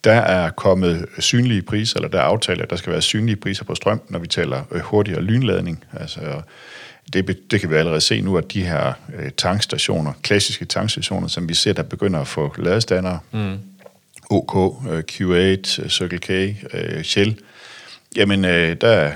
der 0.04 0.12
er 0.12 0.50
kommet 0.50 1.06
synlige 1.18 1.62
priser, 1.62 1.96
eller 1.96 2.08
der 2.08 2.18
er 2.18 2.22
aftalt, 2.22 2.60
at 2.60 2.70
der 2.70 2.76
skal 2.76 2.92
være 2.92 3.02
synlige 3.02 3.36
priser 3.36 3.64
på 3.64 3.74
strøm, 3.74 4.00
når 4.08 4.18
vi 4.18 4.26
taler 4.26 4.62
øh, 4.70 4.80
hurtigere 4.80 5.22
lynladning. 5.22 5.84
Altså, 6.00 6.20
det, 7.12 7.38
det 7.50 7.60
kan 7.60 7.70
vi 7.70 7.74
allerede 7.74 8.00
se 8.00 8.20
nu, 8.20 8.38
at 8.38 8.52
de 8.52 8.62
her 8.62 8.92
øh, 9.18 9.30
tankstationer, 9.36 10.12
klassiske 10.22 10.64
tankstationer, 10.64 11.28
som 11.28 11.48
vi 11.48 11.54
ser, 11.54 11.72
der 11.72 11.82
begynder 11.82 12.20
at 12.20 12.26
få 12.26 12.54
ladestander, 12.58 13.18
mm. 13.32 13.58
OK, 14.30 14.76
øh, 14.90 15.02
Q8, 15.12 15.88
Circle 15.88 16.18
K, 16.18 16.56
Shell, 17.06 17.40
jamen 18.16 18.44
der, 18.44 19.12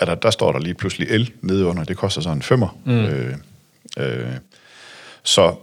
er 0.00 0.04
der, 0.04 0.14
der 0.14 0.30
står 0.30 0.52
der 0.52 0.58
lige 0.58 0.74
pludselig 0.74 1.08
el 1.10 1.32
nede 1.40 1.66
under. 1.66 1.84
Det 1.84 1.96
koster 1.96 2.20
sådan 2.20 2.38
en 2.38 2.42
femmer. 2.42 2.78
Mm. 2.84 3.04
Øh, 3.04 3.34
øh, 3.98 4.26
så 5.22 5.54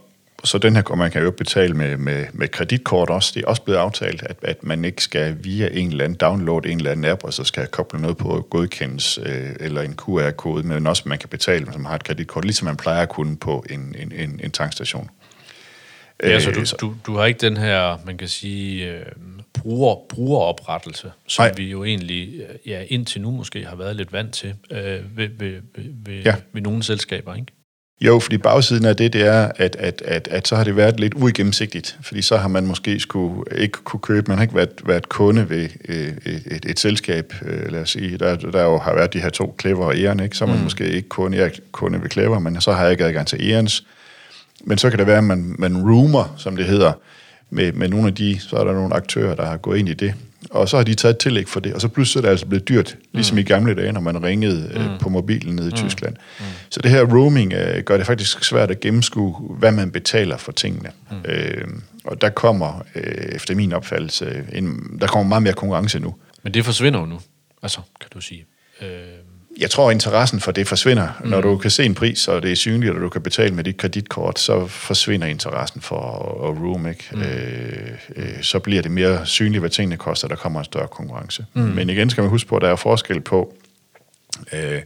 så 0.44 0.58
den 0.58 0.76
her, 0.76 0.96
man 0.96 1.12
kan 1.12 1.24
jo 1.24 1.32
betale 1.32 1.74
med, 1.74 1.98
med, 1.98 2.26
med 2.34 2.48
kreditkort 2.48 3.10
også. 3.10 3.32
Det 3.36 3.44
er 3.44 3.48
også 3.48 3.62
blevet 3.62 3.80
aftalt, 3.80 4.24
at, 4.24 4.38
at 4.42 4.64
man 4.64 4.86
ikke 4.86 5.04
skal 5.04 5.38
via 5.44 5.70
en 5.74 5.92
eller 5.92 6.04
anden 6.04 6.18
download 6.18 6.66
en 6.66 6.78
eller 6.78 6.92
anden 6.92 7.06
app, 7.06 7.24
og 7.24 7.34
så 7.34 7.44
skal 7.44 7.68
koble 7.68 8.02
noget 8.02 8.18
på 8.18 8.48
godkendes 8.50 9.20
øh, 9.26 9.50
eller 9.60 9.82
en 9.82 9.96
QR-kode, 9.96 10.68
men 10.68 10.88
også 10.88 11.04
man 11.06 11.18
kan 11.18 11.30
betale, 11.30 11.74
som 11.74 11.86
har 11.86 11.96
et 11.96 12.04
kreditkort, 12.04 12.46
ligesom 12.46 12.66
man 12.66 12.78
plejer 12.78 13.02
at 13.02 13.10
kunne 13.10 13.38
på 13.38 13.66
en, 13.70 13.96
en, 14.00 14.12
en, 14.12 14.40
en 14.44 14.52
tankstation. 14.52 15.10
Ja, 16.24 16.40
så 16.40 16.52
du, 16.52 16.64
du, 16.82 16.96
du 17.06 17.16
har 17.18 17.26
ikke 17.26 17.40
den 17.40 17.58
her, 17.58 17.98
man 18.06 18.18
kan 18.18 18.28
sige, 18.28 18.92
øh, 18.92 19.06
bruger, 19.54 19.96
brugeroprettelse, 20.10 21.12
som 21.28 21.46
Nej. 21.46 21.54
vi 21.58 21.64
jo 21.64 21.84
egentlig 21.84 22.42
ja, 22.66 22.84
indtil 22.88 23.22
nu 23.22 23.32
måske 23.32 23.66
har 23.66 23.76
været 23.76 23.96
lidt 23.96 24.14
vant 24.14 24.34
til 24.34 24.56
øh, 24.72 25.18
ved, 25.18 25.30
ved, 25.40 25.62
ved, 25.76 26.22
ja. 26.24 26.36
ved 26.54 26.62
nogle 26.62 26.84
selskaber, 26.84 27.36
ikke? 27.36 27.52
Jo, 28.02 28.20
fordi 28.20 28.38
bagsiden 28.38 28.86
af 28.86 28.96
det, 28.96 29.14
det 29.14 29.22
er, 29.22 29.52
at, 29.56 29.76
at, 29.76 30.02
at, 30.06 30.28
at 30.28 30.48
så 30.48 30.56
har 30.56 30.64
det 30.64 30.76
været 30.76 31.00
lidt 31.00 31.14
uigennemsigtigt, 31.14 31.98
fordi 32.02 32.22
så 32.22 32.38
har 32.38 32.48
man 32.48 32.68
måske 32.68 33.00
skulle, 33.00 33.44
ikke 33.58 33.78
kunne 33.84 34.00
købe, 34.00 34.28
man 34.28 34.38
har 34.38 34.44
ikke 34.44 34.56
været, 34.56 34.70
været 34.86 35.10
kunde 35.10 35.50
ved 35.50 35.70
øh, 35.90 36.08
et, 36.26 36.44
et, 36.46 36.66
et 36.66 36.80
selskab, 36.80 37.34
øh, 37.46 37.72
lad 37.72 37.82
os 37.82 37.90
sige, 37.90 38.18
der, 38.18 38.36
der 38.36 38.64
jo 38.64 38.78
har 38.78 38.94
været 38.96 39.14
de 39.14 39.20
her 39.20 39.30
to 39.30 39.56
Clever 39.62 39.86
og 39.86 40.00
Eren, 40.00 40.20
ikke? 40.20 40.38
så 40.38 40.44
er 40.44 40.48
man 40.48 40.58
mm. 40.58 40.64
måske 40.64 40.92
ikke 40.92 41.10
kun 41.10 41.34
er 41.34 41.50
kunde 41.72 42.02
ved 42.02 42.10
Clever, 42.10 42.40
men 42.40 42.62
så 42.62 42.72
har 42.72 42.84
jeg 42.84 42.92
ikke 42.92 43.06
adgang 43.06 43.28
til 43.28 43.52
Erens. 43.52 43.86
Men 44.64 44.78
så 44.78 44.90
kan 44.90 45.00
det 45.00 45.08
være, 45.08 45.18
at 45.18 45.24
man, 45.24 45.56
man 45.60 45.78
rumor, 45.78 46.34
som 46.38 46.56
det 46.56 46.66
hedder, 46.66 46.94
med, 47.50 47.72
med 47.72 47.88
nogle 47.88 48.08
af 48.08 48.16
de, 48.16 48.40
så 48.40 48.56
er 48.56 48.64
der 48.64 48.74
nogle 48.74 48.96
aktører, 48.96 49.36
der 49.36 49.46
har 49.46 49.58
gået 49.58 49.80
ind 49.80 49.90
i 49.90 49.94
det, 49.94 50.14
og 50.50 50.70
så 50.70 50.78
har 50.78 50.84
de 50.84 50.96
taget 50.96 51.18
tillæg 51.18 51.48
for 51.48 51.60
det, 51.60 51.74
og 51.74 51.82
så 51.82 51.88
pludselig 51.88 52.20
er 52.20 52.22
det 52.22 52.30
altså 52.30 52.46
blevet 52.46 52.70
dyrt, 52.70 52.98
ligesom 53.14 53.36
mm. 53.36 53.40
i 53.40 53.44
gamle 53.44 53.76
dage, 53.76 53.92
når 53.92 54.02
man 54.02 54.24
ringede 54.24 54.72
øh, 54.74 54.92
mm. 54.92 54.98
på 55.00 55.10
mobilen 55.10 55.56
nede 55.56 55.68
i 55.68 55.72
mm. 55.72 55.78
Tyskland. 55.78 56.16
Mm. 56.40 56.46
Så 56.70 56.80
det 56.82 56.92
her 56.92 57.04
roaming 57.04 57.54
øh, 57.54 57.84
gør 57.84 57.98
det 57.98 58.06
faktisk 58.06 58.44
svært 58.44 58.72
at 58.72 58.80
gennemskue, 58.80 59.56
hvad 59.60 59.72
man 59.72 59.92
betaler 59.92 60.38
for 60.38 60.52
tingene. 60.52 60.90
Mm. 61.12 61.18
Øh, 61.26 61.68
og 62.04 62.22
der 62.22 62.30
kommer, 62.30 62.86
øh, 62.96 63.36
efter 63.36 63.56
min 63.56 63.74
opfattelse, 63.74 64.44
en, 64.54 64.98
der 65.02 65.08
kommer 65.08 65.30
meget 65.30 65.44
mere 65.44 65.54
konkurrence 65.54 66.00
nu. 66.00 66.16
Men 66.44 66.54
det 66.54 66.66
forsvinder 66.66 67.00
jo 67.00 67.06
nu, 67.06 67.20
altså, 67.64 67.80
kan 68.02 68.10
du 68.14 68.22
sige. 68.22 68.46
Øh 68.82 68.88
jeg 69.60 69.70
tror, 69.70 69.92
interessen 69.92 70.40
for 70.40 70.52
det 70.52 70.68
forsvinder. 70.68 71.08
Mm. 71.24 71.30
Når 71.30 71.42
du 71.42 71.58
kan 71.58 71.72
se 71.72 71.86
en 71.86 71.96
pris, 71.96 72.28
og 72.28 72.42
det 72.44 72.52
er 72.52 72.56
synligt, 72.56 72.94
og 72.94 73.02
du 73.02 73.10
kan 73.10 73.22
betale 73.22 73.56
med 73.56 73.64
dit 73.64 73.78
kreditkort, 73.78 74.40
så 74.40 74.68
forsvinder 74.68 75.28
interessen 75.28 75.82
for 75.82 76.00
at 76.50 76.64
room. 76.64 76.88
Ikke? 76.88 77.10
Mm. 77.12 77.22
Øh, 77.22 77.92
øh, 78.16 78.42
så 78.42 78.60
bliver 78.60 78.82
det 78.82 78.92
mere 78.92 79.26
synligt, 79.26 79.60
hvad 79.60 79.70
tingene 79.70 79.98
koster, 79.98 80.28
der 80.28 80.36
kommer 80.36 80.60
en 80.60 80.66
større 80.66 80.88
konkurrence. 80.88 81.46
Mm. 81.54 81.62
Men 81.62 81.90
igen 81.90 82.10
skal 82.10 82.22
man 82.22 82.30
huske 82.30 82.50
på, 82.50 82.56
at 82.56 82.62
der 82.62 82.70
er 82.70 82.76
forskel 82.76 83.22
på, 83.22 83.56
øh, 84.54 84.82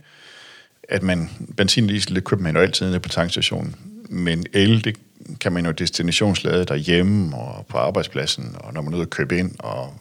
at 0.90 1.04
man 1.04 1.30
benzin 1.58 1.88
diesel, 1.88 2.16
det 2.16 2.24
køber 2.24 2.44
man 2.44 2.56
jo 2.56 2.62
altid 2.62 2.86
nede 2.86 3.00
på 3.00 3.10
tankstationen. 3.10 3.76
Men 4.10 4.46
el, 4.54 4.84
det 4.84 4.96
kan 5.40 5.52
man 5.52 5.66
jo 5.66 5.72
destinationslade 5.72 6.66
derhjemme 6.66 7.38
og 7.38 7.66
på 7.70 7.78
arbejdspladsen, 7.78 8.56
og 8.60 8.74
når 8.74 8.82
man 8.82 8.94
er 8.94 8.98
ude 8.98 9.04
at 9.04 9.10
købe 9.10 9.38
ind, 9.38 9.52
og, 9.60 9.94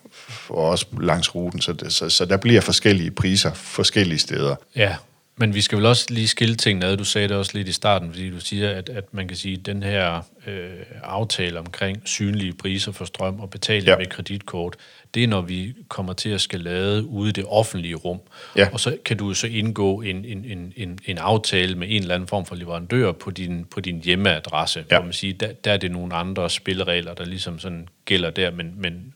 og 0.48 0.64
også 0.64 0.86
langs 1.00 1.34
ruten. 1.34 1.60
Så, 1.60 1.72
det, 1.72 1.92
så, 1.92 2.08
så 2.08 2.24
der 2.24 2.36
bliver 2.36 2.60
forskellige 2.60 3.10
priser 3.10 3.52
forskellige 3.54 4.18
steder. 4.18 4.56
Ja, 4.76 4.96
men 5.36 5.54
vi 5.54 5.60
skal 5.60 5.78
vel 5.78 5.86
også 5.86 6.06
lige 6.10 6.28
skille 6.28 6.54
tingene 6.54 6.86
ad. 6.86 6.96
Du 6.96 7.04
sagde 7.04 7.28
det 7.28 7.36
også 7.36 7.52
lidt 7.54 7.68
i 7.68 7.72
starten, 7.72 8.12
fordi 8.12 8.30
du 8.30 8.40
siger, 8.40 8.70
at, 8.70 8.88
at 8.88 9.14
man 9.14 9.28
kan 9.28 9.36
sige, 9.36 9.56
at 9.58 9.66
den 9.66 9.82
her 9.82 10.22
øh, 10.46 10.70
aftale 11.02 11.58
omkring 11.58 12.02
synlige 12.04 12.52
priser 12.52 12.92
for 12.92 13.04
strøm 13.04 13.40
og 13.40 13.50
betaling 13.50 13.86
ja. 13.86 13.96
med 13.96 14.06
kreditkort, 14.06 14.76
det 15.14 15.24
er, 15.24 15.28
når 15.28 15.40
vi 15.40 15.74
kommer 15.88 16.12
til 16.12 16.28
at 16.30 16.40
skal 16.40 16.60
lade 16.60 17.06
ude 17.06 17.28
i 17.28 17.32
det 17.32 17.44
offentlige 17.48 17.94
rum. 17.94 18.20
Ja. 18.56 18.68
Og 18.72 18.80
så 18.80 18.96
kan 19.04 19.16
du 19.16 19.34
så 19.34 19.46
indgå 19.46 20.00
en, 20.00 20.24
en, 20.24 20.44
en, 20.44 20.72
en, 20.76 20.98
en 21.06 21.18
aftale 21.18 21.74
med 21.74 21.88
en 21.90 22.02
eller 22.02 22.14
anden 22.14 22.28
form 22.28 22.46
for 22.46 22.54
leverandør 22.54 23.12
på 23.12 23.30
din, 23.30 23.64
på 23.64 23.80
din 23.80 24.00
hjemmeadresse. 24.00 24.84
Ja. 24.90 24.96
Hvor 24.96 25.04
man 25.04 25.12
siger, 25.12 25.34
der, 25.34 25.52
der 25.52 25.72
er 25.72 25.76
det 25.76 25.90
nogle 25.90 26.14
andre 26.14 26.50
spilleregler, 26.50 27.14
der 27.14 27.24
ligesom 27.24 27.58
sådan 27.58 27.88
gælder 28.04 28.30
der, 28.30 28.50
men, 28.50 28.74
men 28.76 29.14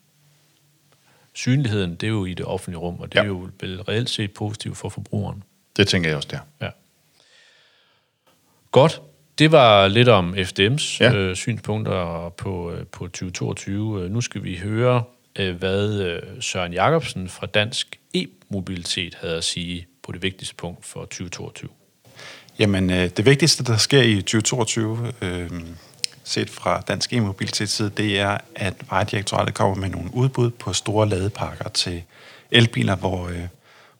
synligheden, 1.34 1.94
det 1.94 2.02
er 2.02 2.10
jo 2.10 2.24
i 2.24 2.34
det 2.34 2.46
offentlige 2.46 2.78
rum, 2.78 3.00
og 3.00 3.12
det 3.12 3.18
ja. 3.18 3.22
er 3.22 3.26
jo 3.26 3.48
vel 3.60 3.82
reelt 3.82 4.10
set 4.10 4.32
positivt 4.32 4.76
for 4.76 4.88
forbrugeren. 4.88 5.42
Det 5.78 5.88
tænker 5.88 6.08
jeg 6.08 6.16
også 6.16 6.28
der. 6.30 6.38
Ja. 6.60 6.70
Godt. 8.70 9.02
Det 9.38 9.52
var 9.52 9.88
lidt 9.88 10.08
om 10.08 10.34
FDM's 10.34 10.96
ja. 11.00 11.14
øh, 11.14 11.36
synspunkter 11.36 12.28
på, 12.36 12.72
øh, 12.72 12.86
på 12.86 13.06
2022. 13.06 14.08
Nu 14.08 14.20
skal 14.20 14.44
vi 14.44 14.56
høre 14.56 15.02
øh, 15.38 15.56
hvad 15.56 16.00
øh, 16.00 16.22
Søren 16.40 16.72
Jacobsen 16.72 17.28
fra 17.28 17.46
Dansk 17.46 17.98
E-Mobilitet 18.16 19.16
havde 19.20 19.36
at 19.36 19.44
sige 19.44 19.86
på 20.02 20.12
det 20.12 20.22
vigtigste 20.22 20.54
punkt 20.54 20.86
for 20.86 21.00
2022. 21.00 21.70
Jamen, 22.58 22.90
øh, 22.90 23.10
det 23.16 23.26
vigtigste, 23.26 23.64
der 23.64 23.76
sker 23.76 24.02
i 24.02 24.22
2022, 24.22 25.12
øh, 25.22 25.50
set 26.24 26.50
fra 26.50 26.80
Dansk 26.80 27.12
E-Mobilitets 27.12 27.66
side, 27.66 27.90
det 27.96 28.18
er, 28.18 28.38
at 28.54 28.74
Vejdirektoratet 28.90 29.54
kommer 29.54 29.76
med 29.76 29.88
nogle 29.88 30.10
udbud 30.14 30.50
på 30.50 30.72
store 30.72 31.08
ladeparker 31.08 31.68
til 31.68 32.02
elbiler, 32.50 32.96
hvor, 32.96 33.28
øh, 33.28 33.46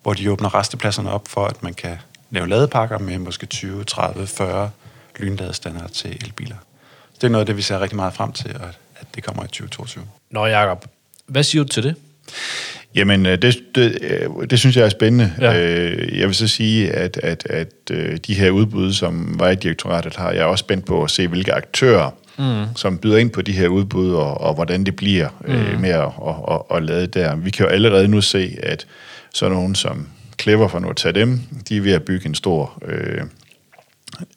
hvor 0.08 0.14
de 0.14 0.30
åbner 0.30 0.54
restepladserne 0.54 1.10
op 1.10 1.28
for, 1.28 1.46
at 1.46 1.62
man 1.62 1.74
kan 1.74 1.96
lave 2.30 2.48
ladeparker 2.48 2.98
med 2.98 3.18
måske 3.18 3.46
20, 3.46 3.84
30, 3.84 4.26
40 4.26 4.70
lynladestander 5.18 5.88
til 5.88 6.10
elbiler. 6.10 6.56
Det 7.14 7.24
er 7.24 7.28
noget 7.28 7.40
af 7.42 7.46
det, 7.46 7.56
vi 7.56 7.62
ser 7.62 7.80
rigtig 7.80 7.96
meget 7.96 8.14
frem 8.14 8.32
til, 8.32 8.48
at, 8.48 8.78
at 8.96 9.06
det 9.14 9.24
kommer 9.24 9.44
i 9.44 9.46
2022. 9.46 10.04
Nå, 10.30 10.46
Jacob, 10.46 10.84
hvad 11.26 11.42
siger 11.42 11.62
du 11.62 11.68
til 11.68 11.82
det? 11.82 11.94
Jamen, 12.94 13.26
øh, 13.26 13.42
det, 13.42 13.58
det, 13.74 13.98
øh, 14.00 14.50
det 14.50 14.58
synes 14.58 14.76
jeg 14.76 14.84
er 14.84 14.88
spændende. 14.88 15.32
Ja. 15.40 15.58
Øh, 15.58 16.18
Jeg 16.18 16.26
vil 16.26 16.34
så 16.34 16.48
sige, 16.48 16.90
at, 16.90 17.20
at, 17.22 17.46
at 17.50 17.72
øh, 17.90 18.16
de 18.26 18.34
her 18.34 18.50
udbud, 18.50 18.92
som 18.92 19.38
Vejdirektoratet 19.38 20.16
har, 20.16 20.30
jeg 20.30 20.40
er 20.40 20.44
også 20.44 20.62
spændt 20.62 20.84
på 20.84 21.02
at 21.02 21.10
se, 21.10 21.28
hvilke 21.28 21.54
aktører, 21.54 22.10
mm. 22.38 22.76
som 22.76 22.98
byder 22.98 23.16
ind 23.16 23.30
på 23.30 23.42
de 23.42 23.52
her 23.52 23.68
udbud, 23.68 24.12
og, 24.12 24.40
og 24.40 24.54
hvordan 24.54 24.84
det 24.84 24.96
bliver 24.96 25.28
mm. 25.40 25.80
med 25.80 25.90
at, 25.90 26.02
at, 26.02 26.34
at, 26.50 26.76
at 26.76 26.82
lade 26.82 27.06
der. 27.06 27.36
Vi 27.36 27.50
kan 27.50 27.66
jo 27.66 27.72
allerede 27.72 28.08
nu 28.08 28.20
se, 28.20 28.58
at 28.62 28.86
sådan 29.34 29.56
nogen 29.56 29.74
som 29.74 30.08
Clever 30.40 30.68
for 30.68 30.78
nu 30.78 30.88
at 30.88 30.96
tage 30.96 31.12
dem, 31.12 31.40
de 31.68 31.76
er 31.76 31.80
ved 31.80 31.92
at 31.92 32.02
bygge 32.02 32.26
en 32.26 32.34
stor 32.34 32.82
øh, 32.84 33.22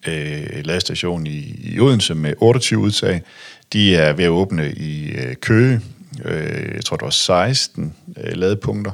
øh, 0.07 0.65
ladestation 0.65 1.27
i, 1.27 1.55
i 1.63 1.79
Odense 1.79 2.15
med 2.15 2.33
28 2.37 2.79
udtag. 2.79 3.21
De 3.73 3.95
er 3.95 4.13
ved 4.13 4.25
at 4.25 4.29
åbne 4.29 4.71
i 4.71 5.11
øh, 5.11 5.35
Køge, 5.35 5.81
øh, 6.25 6.75
jeg 6.75 6.85
tror 6.85 6.97
det 6.97 7.03
var 7.03 7.09
16 7.09 7.95
øh, 8.17 8.37
ladepunkter, 8.37 8.91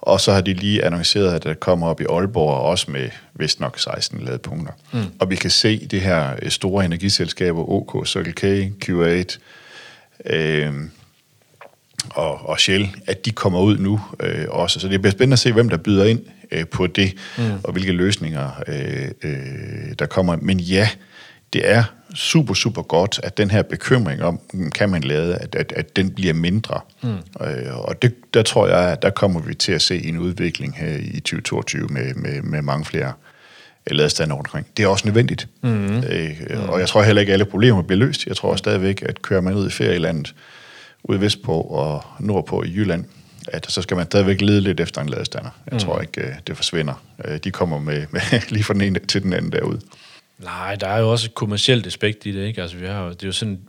og 0.00 0.20
så 0.20 0.32
har 0.32 0.40
de 0.40 0.54
lige 0.54 0.84
annonceret, 0.84 1.34
at 1.34 1.44
der 1.44 1.54
kommer 1.54 1.86
op 1.86 2.00
i 2.00 2.04
Aalborg 2.10 2.54
også 2.54 2.90
med 2.90 3.08
vist 3.34 3.60
nok 3.60 3.78
16 3.78 4.20
ladepunkter. 4.20 4.72
Mm. 4.92 5.04
Og 5.18 5.30
vi 5.30 5.36
kan 5.36 5.50
se 5.50 5.86
det 5.86 6.00
her 6.00 6.32
øh, 6.42 6.50
store 6.50 6.84
energiselskaber, 6.84 7.70
OK, 7.70 8.06
Circle 8.06 8.32
K, 8.32 8.72
Q8, 8.84 9.38
øh, 10.34 10.72
og, 12.10 12.48
og 12.48 12.60
Shell, 12.60 12.88
at 13.06 13.24
de 13.24 13.30
kommer 13.30 13.60
ud 13.60 13.78
nu 13.78 14.00
øh, 14.20 14.46
også. 14.48 14.80
Så 14.80 14.88
det 14.88 15.00
bliver 15.00 15.12
spændende 15.12 15.34
at 15.34 15.38
se, 15.38 15.52
hvem 15.52 15.68
der 15.68 15.76
byder 15.76 16.04
ind 16.04 16.20
øh, 16.50 16.66
på 16.66 16.86
det, 16.86 17.14
mm. 17.38 17.44
og 17.64 17.72
hvilke 17.72 17.92
løsninger 17.92 18.50
øh, 18.68 19.08
øh, 19.22 19.94
der 19.98 20.06
kommer. 20.06 20.36
Men 20.36 20.60
ja, 20.60 20.88
det 21.52 21.70
er 21.70 21.84
super, 22.14 22.54
super 22.54 22.82
godt, 22.82 23.20
at 23.22 23.38
den 23.38 23.50
her 23.50 23.62
bekymring 23.62 24.22
om, 24.22 24.40
mm, 24.52 24.70
kan 24.70 24.90
man 24.90 25.02
lade, 25.02 25.36
at, 25.36 25.54
at, 25.54 25.72
at 25.76 25.96
den 25.96 26.10
bliver 26.10 26.34
mindre. 26.34 26.80
Mm. 27.02 27.16
Øh, 27.46 27.78
og 27.78 28.02
det, 28.02 28.34
der 28.34 28.42
tror 28.42 28.68
jeg, 28.68 28.92
at 28.92 29.02
der 29.02 29.10
kommer 29.10 29.40
vi 29.40 29.54
til 29.54 29.72
at 29.72 29.82
se 29.82 30.04
en 30.04 30.18
udvikling 30.18 30.76
her 30.76 30.96
i 30.96 31.20
2022 31.20 31.86
med, 31.88 32.14
med, 32.14 32.42
med 32.42 32.62
mange 32.62 32.84
flere 32.84 33.12
øh, 33.90 33.96
ladestander 33.96 34.36
rundt 34.36 34.48
omkring. 34.48 34.66
Det 34.76 34.82
er 34.82 34.88
også 34.88 35.06
nødvendigt. 35.06 35.48
Mm. 35.62 35.98
Øh, 35.98 36.68
og 36.68 36.80
jeg 36.80 36.88
tror 36.88 37.02
heller 37.02 37.20
ikke, 37.20 37.30
at 37.30 37.34
alle 37.34 37.44
problemer 37.44 37.82
bliver 37.82 37.98
løst. 37.98 38.26
Jeg 38.26 38.36
tror 38.36 38.56
stadigvæk, 38.56 39.02
at 39.02 39.22
kører 39.22 39.40
man 39.40 39.54
ud 39.54 39.66
i 39.66 39.70
ferielandet, 39.70 40.34
ude 41.08 41.20
vestpå 41.20 41.52
og 41.60 42.04
nordpå 42.20 42.62
i 42.62 42.72
Jylland, 42.74 43.04
at 43.48 43.70
så 43.70 43.82
skal 43.82 43.96
man 43.96 44.06
stadigvæk 44.06 44.40
lede 44.40 44.60
lidt 44.60 44.80
efter 44.80 45.00
en 45.00 45.08
ladestander. 45.08 45.50
Jeg 45.66 45.72
mm. 45.72 45.78
tror 45.78 46.00
ikke, 46.00 46.20
øh, 46.20 46.34
det 46.46 46.56
forsvinder. 46.56 47.04
Øh, 47.24 47.38
De 47.44 47.50
kommer 47.50 47.78
med, 47.78 48.06
med 48.10 48.20
lige 48.52 48.64
fra 48.64 48.74
den 48.74 48.82
ene 48.82 48.98
til 48.98 49.22
den 49.22 49.32
anden 49.32 49.52
derude. 49.52 49.80
Nej, 50.38 50.74
der 50.74 50.86
er 50.88 50.98
jo 50.98 51.10
også 51.10 51.26
et 51.26 51.34
kommersielt 51.34 51.86
aspekt 51.86 52.26
i 52.26 52.32
det, 52.32 52.46
ikke? 52.46 52.62
Altså, 52.62 52.76
vi 52.76 52.86
har 52.86 53.08
det 53.08 53.22
er 53.22 53.26
jo 53.26 53.32
sådan, 53.32 53.60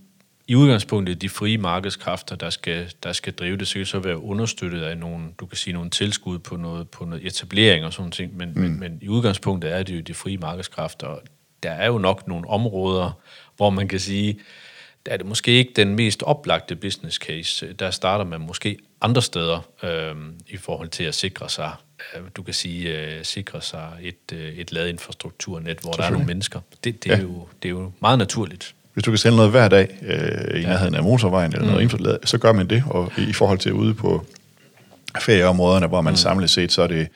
i 0.47 0.56
udgangspunktet 0.56 1.21
de 1.21 1.30
frie 1.30 1.58
markedskræfter, 1.58 2.36
der 2.36 2.49
skal, 2.49 2.93
der 3.04 3.13
skal 3.13 3.34
drive 3.34 3.58
det, 3.58 3.67
så 3.67 3.73
kan 3.73 3.80
det 3.80 3.88
så 3.88 3.99
være 3.99 4.23
understøttet 4.23 4.82
af 4.82 4.97
nogle, 4.97 5.25
du 5.39 5.45
kan 5.45 5.58
sige, 5.58 5.73
nogle 5.73 5.89
tilskud 5.89 6.39
på 6.39 6.56
noget, 6.56 6.89
på 6.89 7.06
noget 7.06 7.28
etablering 7.28 7.86
og 7.86 7.93
sådan 7.93 8.12
ting, 8.12 8.38
men, 8.38 8.52
mm. 8.56 8.62
men, 8.62 8.80
men 8.80 8.99
i 9.02 9.08
udgangspunktet 9.08 9.73
er 9.73 9.84
det 9.84 9.95
jo 9.95 9.99
de 9.99 10.13
frie 10.13 10.38
markedskræfter, 10.38 11.08
og 11.08 11.21
der 11.63 11.71
er 11.71 11.88
jo 11.88 11.97
nok 11.97 12.28
nogle 12.28 12.49
områder, 12.49 13.12
hvor 13.58 13.69
man 13.69 13.88
kan 13.88 13.99
sige, 13.99 14.39
der 15.05 15.12
er 15.12 15.17
det 15.17 15.25
måske 15.25 15.51
ikke 15.51 15.71
den 15.75 15.95
mest 15.95 16.23
oplagte 16.23 16.75
business 16.75 17.17
case. 17.17 17.73
Der 17.73 17.91
starter 17.91 18.25
man 18.25 18.41
måske 18.41 18.77
andre 19.01 19.21
steder 19.21 19.69
øh, 19.83 20.15
i 20.47 20.57
forhold 20.57 20.89
til 20.89 21.03
at 21.03 21.15
sikre 21.15 21.49
sig, 21.49 21.71
øh, 22.15 22.21
du 22.35 22.43
kan 22.43 22.53
sige, 22.53 22.99
øh, 22.99 23.23
sikre 23.23 23.62
sig 23.62 23.88
et, 24.01 24.33
øh, 24.33 24.53
et 24.53 24.71
ladeinfrastrukturnet, 24.71 25.79
hvor 25.79 25.91
der 25.91 26.03
er 26.03 26.09
nogle 26.09 26.25
mennesker. 26.27 26.59
Det, 26.83 27.03
det, 27.03 27.12
er 27.12 27.17
Ja. 27.17 27.21
jo, 27.21 27.47
det 27.63 27.69
er 27.69 27.73
jo 27.73 27.91
meget 27.99 28.17
naturligt. 28.17 28.75
Hvis 28.93 29.03
du 29.03 29.12
kan 29.12 29.17
sælge 29.17 29.35
noget 29.35 29.51
hver 29.51 29.67
dag 29.67 29.97
øh, 30.01 30.62
i 30.62 30.65
nærheden 30.65 30.95
af 30.95 31.03
motorvejen 31.03 31.53
eller 31.53 31.67
noget 31.67 31.81
infrastruktur, 31.81 32.19
så 32.25 32.38
gør 32.38 32.51
man 32.51 32.67
det. 32.69 32.83
Og 32.88 33.12
i 33.17 33.33
forhold 33.33 33.59
til 33.59 33.73
ude 33.73 33.93
på 33.93 34.25
ferieområderne, 35.19 35.88
hvor 35.88 36.01
man 36.01 36.12
mm. 36.13 36.17
samlet 36.17 36.49
set, 36.49 36.71
så 36.71 36.81
er 36.81 36.88
det 36.88 37.07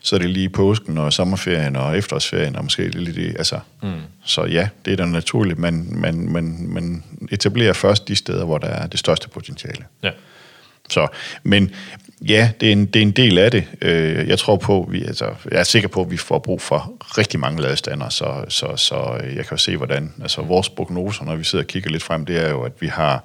så 0.00 0.16
er 0.16 0.20
det 0.20 0.30
lige 0.30 0.48
påsken 0.48 0.98
og 0.98 1.12
sommerferien 1.12 1.76
og 1.76 1.98
efterårsferien 1.98 2.56
og 2.56 2.64
måske 2.64 2.88
lidt 2.88 3.16
det. 3.16 3.36
Altså, 3.38 3.60
mm. 3.82 3.92
Så 4.24 4.44
ja, 4.44 4.68
det 4.84 4.92
er 4.92 4.96
da 4.96 5.04
naturligt, 5.04 5.58
men 5.58 6.00
man, 6.00 6.28
man, 6.28 6.66
man 6.68 7.04
etablerer 7.30 7.72
først 7.72 8.08
de 8.08 8.16
steder, 8.16 8.44
hvor 8.44 8.58
der 8.58 8.68
er 8.68 8.86
det 8.86 9.00
største 9.00 9.28
potentiale. 9.28 9.84
Ja. 10.02 10.10
Så, 10.90 11.06
men 11.42 11.70
ja, 12.28 12.50
det 12.60 12.68
er 12.68 12.72
en, 12.72 12.86
det 12.86 12.96
er 12.96 13.02
en 13.02 13.10
del 13.10 13.38
af 13.38 13.50
det. 13.50 13.64
Øh, 13.82 14.28
Jeg 14.28 14.38
tror 14.38 14.56
på, 14.56 14.88
vi, 14.90 15.04
altså, 15.04 15.34
jeg 15.50 15.60
er 15.60 15.64
sikker 15.64 15.88
på, 15.88 16.00
at 16.00 16.10
vi 16.10 16.16
får 16.16 16.38
brug 16.38 16.62
for 16.62 16.92
rigtig 17.18 17.40
mange 17.40 17.62
ladestander, 17.62 18.08
så, 18.08 18.44
så, 18.48 18.76
så 18.76 19.20
jeg 19.22 19.46
kan 19.46 19.50
jo 19.50 19.56
se, 19.56 19.76
hvordan, 19.76 20.12
altså 20.22 20.42
vores 20.42 20.68
prognoser, 20.68 21.24
når 21.24 21.36
vi 21.36 21.44
sidder 21.44 21.64
og 21.64 21.68
kigger 21.68 21.90
lidt 21.90 22.02
frem, 22.02 22.26
det 22.26 22.44
er 22.44 22.50
jo, 22.50 22.62
at 22.62 22.72
vi 22.80 22.86
har 22.86 23.24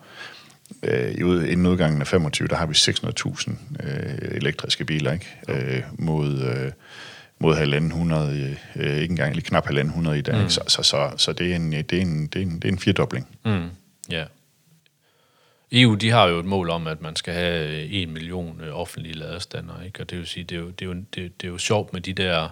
øh, 0.83 1.13
inden 1.51 1.65
udgangen 1.65 2.01
af 2.01 2.07
25, 2.07 2.47
der 2.47 2.55
har 2.55 2.65
vi 2.65 2.73
600.000 2.73 3.51
øh, 3.87 4.35
elektriske 4.37 4.85
biler, 4.85 5.11
ikke? 5.11 5.27
Øh, 5.49 5.83
mod, 5.93 6.41
øh, 6.41 6.71
mod 7.39 7.55
1.500, 7.55 8.79
øh, 8.79 8.97
ikke 8.97 9.11
engang 9.11 9.33
lige 9.33 9.45
knap 9.45 9.69
1.500 9.69 10.11
i 10.11 10.21
dag. 10.21 10.41
Mm. 10.41 10.49
Så, 10.49 10.61
så, 10.67 10.83
så, 10.83 11.11
så 11.17 11.33
det, 11.33 11.51
er 11.51 11.55
en, 11.55 11.71
det, 11.71 11.93
er 11.93 12.01
en, 12.01 12.27
det, 12.27 12.41
er 12.41 12.45
en, 12.45 12.55
det 12.55 12.65
er 12.65 12.71
en 12.71 12.79
firedobling. 12.79 13.27
Mm, 13.45 13.69
ja. 14.09 14.25
EU, 15.71 15.95
de 15.95 16.09
har 16.09 16.27
jo 16.27 16.39
et 16.39 16.45
mål 16.45 16.69
om, 16.69 16.87
at 16.87 17.01
man 17.01 17.15
skal 17.15 17.33
have 17.33 17.83
øh, 17.83 17.87
en 17.91 18.11
million 18.11 18.61
øh, 18.61 18.79
offentlige 18.79 19.13
ladestander, 19.13 19.81
ikke? 19.85 19.99
Og 19.99 20.09
det 20.09 20.17
vil 20.17 20.27
sige, 20.27 20.43
det 20.43 20.55
er 20.55 20.59
jo, 20.59 20.69
det 20.69 20.81
er 20.81 20.85
jo, 20.85 20.93
det, 20.93 21.41
det 21.41 21.47
er 21.47 21.51
jo 21.51 21.57
sjovt 21.57 21.93
med 21.93 22.01
de 22.01 22.13
der 22.13 22.49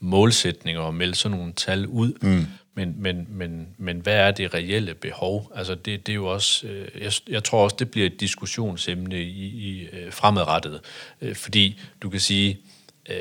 målsætninger 0.00 0.82
og 0.82 0.94
melde 0.94 1.14
sådan 1.14 1.38
nogle 1.38 1.52
tal 1.52 1.86
ud, 1.86 2.12
mm. 2.22 2.46
men, 2.74 2.94
men, 2.98 3.26
men, 3.30 3.68
men 3.78 4.00
hvad 4.00 4.14
er 4.14 4.30
det 4.30 4.54
reelle 4.54 4.94
behov? 4.94 5.52
Altså 5.54 5.74
det, 5.74 6.06
det 6.06 6.12
er 6.12 6.16
jo 6.16 6.26
også, 6.26 6.66
øh, 6.66 7.02
jeg, 7.02 7.12
jeg 7.28 7.44
tror 7.44 7.64
også, 7.64 7.76
det 7.78 7.90
bliver 7.90 8.06
et 8.06 8.20
diskussionsemne 8.20 9.22
i, 9.22 9.46
i 9.46 9.88
øh, 9.92 10.12
fremadrettet, 10.12 10.80
øh, 11.20 11.34
fordi 11.34 11.80
du 12.02 12.10
kan 12.10 12.20
sige, 12.20 12.58
øh, 13.10 13.16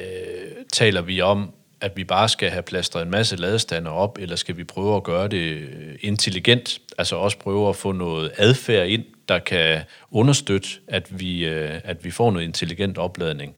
taler 0.73 1.01
vi 1.01 1.21
om, 1.21 1.53
at 1.81 1.97
vi 1.97 2.03
bare 2.03 2.29
skal 2.29 2.49
have 2.49 2.63
plastret 2.63 3.01
en 3.01 3.09
masse 3.09 3.35
ladestander 3.35 3.91
op, 3.91 4.17
eller 4.21 4.35
skal 4.35 4.57
vi 4.57 4.63
prøve 4.63 4.95
at 4.95 5.03
gøre 5.03 5.27
det 5.27 5.37
øh, 5.37 5.95
intelligent, 6.01 6.79
altså 6.97 7.15
også 7.15 7.37
prøve 7.37 7.69
at 7.69 7.75
få 7.75 7.91
noget 7.91 8.31
adfærd 8.37 8.87
ind, 8.87 9.03
der 9.27 9.39
kan 9.39 9.81
understøtte, 10.11 10.69
at 10.87 11.19
vi, 11.19 11.45
øh, 11.45 11.81
at 11.83 12.05
vi 12.05 12.11
får 12.11 12.31
noget 12.31 12.45
intelligent 12.45 12.97
opladning. 12.97 13.55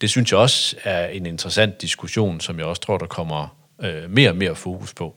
Det 0.00 0.10
synes 0.10 0.30
jeg 0.30 0.38
også 0.38 0.76
er 0.84 1.06
en 1.06 1.26
interessant 1.26 1.82
diskussion, 1.82 2.40
som 2.40 2.58
jeg 2.58 2.66
også 2.66 2.82
tror, 2.82 2.98
der 2.98 3.06
kommer 3.06 3.56
øh, 3.82 4.10
mere 4.10 4.30
og 4.30 4.36
mere 4.36 4.54
fokus 4.54 4.94
på. 4.94 5.14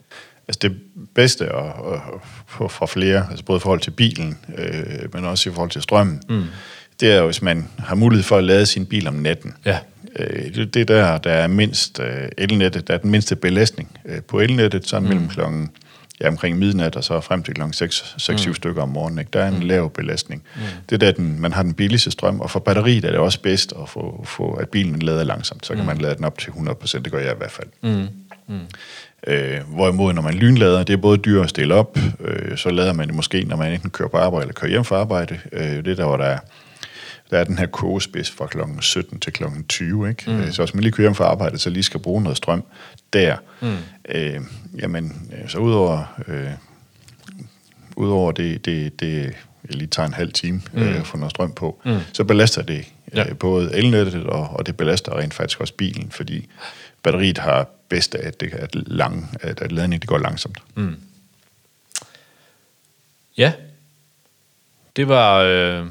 Altså 0.47 0.59
det 0.61 0.81
bedste 1.15 1.45
at, 1.45 1.65
at 1.65 2.01
få 2.47 2.67
fra 2.67 2.85
flere, 2.85 3.27
altså 3.29 3.45
både 3.45 3.57
i 3.57 3.59
forhold 3.59 3.79
til 3.79 3.91
bilen, 3.91 4.37
øh, 4.57 5.13
men 5.13 5.25
også 5.25 5.49
i 5.49 5.53
forhold 5.53 5.69
til 5.69 5.81
strømmen, 5.81 6.21
mm. 6.29 6.43
det 6.99 7.11
er 7.11 7.17
jo, 7.17 7.25
hvis 7.25 7.41
man 7.41 7.67
har 7.79 7.95
mulighed 7.95 8.23
for 8.23 8.37
at 8.37 8.43
lade 8.43 8.65
sin 8.65 8.85
bil 8.85 9.07
om 9.07 9.13
natten. 9.13 9.53
Ja. 9.65 9.79
Øh, 10.19 10.55
det, 10.55 10.73
det 10.73 10.87
der, 10.87 11.17
der 11.17 11.31
er 11.31 11.47
mindst 11.47 11.99
øh, 11.99 12.29
elnettet, 12.37 12.87
der 12.87 12.93
er 12.93 12.97
den 12.97 13.11
mindste 13.11 13.35
belastning 13.35 13.99
øh, 14.05 14.21
på 14.21 14.39
elnettet, 14.39 14.87
så 14.87 14.99
mm. 14.99 15.05
mellem 15.05 15.27
klokken 15.27 15.69
ja, 16.21 16.27
omkring 16.27 16.57
midnat 16.57 16.95
og 16.95 17.03
så 17.03 17.21
frem 17.21 17.43
til 17.43 17.53
klokken 17.53 17.87
6-7 17.87 18.47
mm. 18.47 18.53
stykker 18.53 18.81
om 18.81 18.89
morgenen. 18.89 19.19
Ikke? 19.19 19.29
Der 19.33 19.43
er 19.43 19.47
en 19.47 19.55
mm. 19.59 19.61
lav 19.61 19.91
belastning. 19.91 20.43
Mm. 20.55 20.61
Det 20.89 20.95
er 20.95 20.99
der, 20.99 21.11
den, 21.11 21.41
man 21.41 21.53
har 21.53 21.63
den 21.63 21.73
billigste 21.73 22.11
strøm, 22.11 22.39
og 22.39 22.51
for 22.51 22.59
batteriet 22.59 23.05
er 23.05 23.11
det 23.11 23.19
også 23.19 23.41
bedst 23.41 23.73
at 23.81 23.89
få, 23.89 24.23
få 24.27 24.53
at 24.53 24.69
bilen 24.69 24.99
lader 24.99 25.23
langsomt. 25.23 25.65
Så 25.65 25.73
kan 25.73 25.81
mm. 25.81 25.87
man 25.87 25.97
lade 25.97 26.15
den 26.15 26.25
op 26.25 26.37
til 26.37 26.51
100%, 26.51 26.99
det 26.99 27.11
gør 27.11 27.19
jeg 27.19 27.31
i 27.31 27.37
hvert 27.37 27.51
fald. 27.51 27.67
Mm. 27.81 28.07
Mm. 28.47 28.59
Øh, 29.27 29.59
hvorimod, 29.67 30.13
når 30.13 30.21
man 30.21 30.33
lynlader, 30.33 30.83
det 30.83 30.93
er 30.93 30.97
både 30.97 31.17
dyrt 31.17 31.43
at 31.43 31.49
stille 31.49 31.73
op, 31.73 31.97
øh, 32.19 32.57
så 32.57 32.69
lader 32.69 32.93
man 32.93 33.07
det 33.07 33.15
måske, 33.15 33.43
når 33.43 33.55
man 33.55 33.73
enten 33.73 33.89
kører 33.89 34.09
på 34.09 34.17
arbejde 34.17 34.43
eller 34.43 34.53
kører 34.53 34.71
hjem 34.71 34.83
fra 34.83 34.95
arbejde. 34.95 35.39
Øh, 35.51 35.61
det 35.61 35.87
er 35.87 35.95
der, 35.95 36.05
hvor 36.05 36.17
der 36.17 36.25
er, 36.25 36.39
der 37.29 37.37
er 37.37 37.43
den 37.43 37.57
her 37.57 37.65
kogespids 37.65 38.31
fra 38.31 38.47
kl. 38.47 38.59
17 38.81 39.19
til 39.19 39.33
kl. 39.33 39.43
20. 39.69 40.09
Ikke? 40.09 40.31
Mm. 40.31 40.51
Så 40.51 40.63
hvis 40.63 40.73
man 40.73 40.83
lige 40.83 40.93
kører 40.93 41.07
hjem 41.07 41.15
fra 41.15 41.25
arbejde, 41.25 41.57
så 41.57 41.69
lige 41.69 41.83
skal 41.83 41.99
bruge 41.99 42.21
noget 42.21 42.37
strøm 42.37 42.63
der, 43.13 43.37
mm. 43.61 43.77
øh, 44.09 44.41
jamen, 44.79 45.31
øh, 45.33 45.49
så 45.49 45.57
udover, 45.57 46.21
øh, 46.27 46.51
udover 47.95 48.31
det, 48.31 48.65
det, 48.65 48.99
det, 48.99 49.23
jeg 49.69 49.75
lige 49.75 49.87
tager 49.87 50.07
en 50.07 50.13
halv 50.13 50.31
time 50.31 50.61
mm. 50.73 50.81
øh, 50.81 51.03
for 51.03 51.17
noget 51.17 51.31
strøm 51.31 51.51
på, 51.51 51.81
mm. 51.85 51.97
så 52.13 52.23
belaster 52.23 52.61
det 52.61 52.85
Ja. 53.15 53.29
øh, 53.29 53.37
både 53.37 53.75
elnettet, 53.75 54.23
og, 54.23 54.49
og 54.49 54.65
det 54.65 54.77
belaster 54.77 55.17
rent 55.17 55.33
faktisk 55.33 55.61
også 55.61 55.73
bilen, 55.73 56.11
fordi 56.11 56.47
batteriet 57.03 57.37
har 57.37 57.67
bedst 57.89 58.15
af, 58.15 58.27
at, 58.27 58.39
det, 58.39 58.53
at, 58.53 58.75
lang, 58.75 59.37
at, 59.41 59.61
at 59.61 59.71
ladningen 59.71 60.01
det 60.01 60.09
går 60.09 60.17
langsomt. 60.17 60.57
Mm. 60.75 60.95
Ja, 63.37 63.53
det 64.95 65.07
var, 65.07 65.39
øh, 65.39 65.85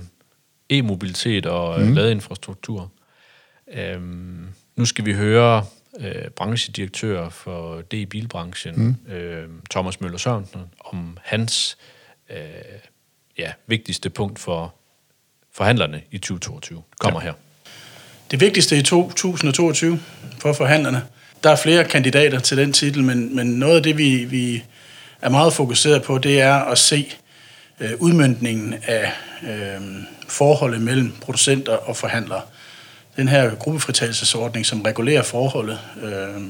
e-mobilitet 0.71 1.47
og 1.47 1.81
mm. 1.81 1.93
ladeinfrastruktur. 1.93 2.91
Øhm, 3.73 4.47
nu 4.77 4.85
skal 4.85 5.05
vi 5.05 5.13
høre 5.13 5.65
øh, 6.01 6.31
branchedirektør 6.37 7.29
for 7.29 7.81
det 7.91 7.97
i 7.97 8.07
bilbranchen, 8.07 8.75
mm. 9.07 9.13
øh, 9.13 9.49
Thomas 9.71 10.01
Møller 10.01 10.19
Sørensen, 10.19 10.61
om 10.81 11.19
hans 11.23 11.79
øh, 12.31 12.37
ja, 13.39 13.53
vigtigste 13.67 14.11
punkt 14.11 14.39
for 14.39 14.75
forhandlerne 15.53 16.03
i 16.11 16.19
2022. 16.19 16.83
Kommer 16.99 17.21
ja. 17.21 17.25
her. 17.27 17.33
Det 18.31 18.41
vigtigste 18.41 18.79
i 18.79 18.83
2022 18.83 20.01
for 20.39 20.53
forhandlerne, 20.53 21.03
der 21.45 21.51
er 21.51 21.57
flere 21.57 21.85
kandidater 21.85 22.39
til 22.39 22.57
den 22.57 22.73
titel, 22.73 23.05
men, 23.05 23.37
men 23.37 23.47
noget 23.47 23.77
af 23.77 23.83
det, 23.83 23.99
vi, 23.99 24.25
vi 24.25 24.65
er 25.21 25.29
meget 25.29 25.53
fokuseret 25.53 26.03
på, 26.03 26.19
det 26.19 26.41
er 26.41 26.55
at 26.55 26.79
se 26.79 27.13
øh, 27.81 27.91
udmyndningen 27.99 28.75
af 28.87 29.13
øh, 29.43 29.81
forholdet 30.29 30.81
mellem 30.81 31.13
producenter 31.21 31.73
og 31.73 31.97
forhandlere. 31.97 32.41
Den 33.17 33.29
her 33.29 33.55
gruppefritagelsesordning, 33.55 34.67
som 34.67 34.83
regulerer 34.83 35.23
forholdet 35.23 35.79
øh, 36.03 36.43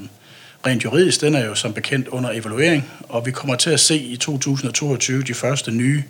rent 0.67 0.83
juridisk, 0.83 1.21
den 1.21 1.35
er 1.35 1.45
jo 1.45 1.55
som 1.55 1.73
bekendt 1.73 2.07
under 2.07 2.31
evaluering, 2.31 2.91
og 3.09 3.25
vi 3.25 3.31
kommer 3.31 3.55
til 3.55 3.69
at 3.69 3.79
se 3.79 3.97
i 3.97 4.17
2022 4.17 5.23
de 5.23 5.33
første 5.33 5.71
nye 5.71 6.03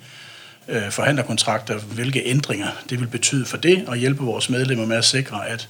øh, 0.67 0.91
forhandlerkontrakter, 0.91 1.77
hvilke 1.77 2.23
ændringer 2.25 2.67
det 2.89 2.99
vil 2.99 3.07
betyde 3.07 3.45
for 3.45 3.57
det, 3.57 3.83
og 3.87 3.97
hjælpe 3.97 4.23
vores 4.23 4.49
medlemmer 4.49 4.85
med 4.85 4.97
at 4.97 5.05
sikre, 5.05 5.47
at, 5.47 5.69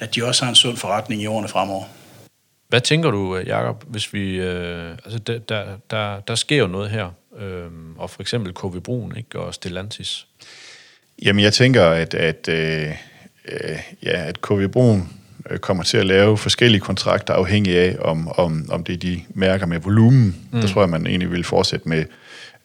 at 0.00 0.14
de 0.14 0.24
også 0.24 0.44
har 0.44 0.50
en 0.50 0.56
sund 0.56 0.76
forretning 0.76 1.22
i 1.22 1.26
årene 1.26 1.48
fremover. 1.48 1.84
Hvad 2.68 2.80
tænker 2.80 3.10
du, 3.10 3.36
Jacob, 3.36 3.84
hvis 3.86 4.14
vi... 4.14 4.36
Øh, 4.36 4.90
altså, 4.90 5.18
der, 5.18 5.38
der, 5.38 5.64
der, 5.90 6.20
der 6.20 6.34
sker 6.34 6.58
jo 6.58 6.66
noget 6.66 6.90
her, 6.90 7.10
øh, 7.38 7.66
og 7.96 8.10
for 8.10 8.22
eksempel 8.22 8.54
KV 8.54 8.80
Brun 8.80 9.16
ikke, 9.16 9.38
og 9.38 9.54
Stellantis. 9.54 10.26
Jamen, 11.22 11.42
jeg 11.42 11.52
tænker, 11.52 11.84
at, 11.84 12.14
at, 12.14 12.48
øh, 12.48 12.88
øh 13.48 13.78
ja, 14.02 14.26
at 14.26 14.40
KV 14.40 14.68
Brun 14.68 15.08
øh, 15.50 15.58
kommer 15.58 15.82
til 15.82 15.96
at 15.96 16.06
lave 16.06 16.38
forskellige 16.38 16.80
kontrakter, 16.80 17.34
afhængig 17.34 17.78
af, 17.78 17.96
om, 18.00 18.28
om, 18.28 18.68
om 18.70 18.84
det 18.84 18.92
er 18.92 18.96
de 18.96 19.22
mærker 19.28 19.66
med 19.66 19.80
volumen. 19.80 20.36
Mm. 20.52 20.60
Der 20.60 20.68
tror 20.68 20.82
jeg, 20.82 20.88
man 20.88 21.06
egentlig 21.06 21.30
vil 21.30 21.44
fortsætte 21.44 21.88
med 21.88 22.04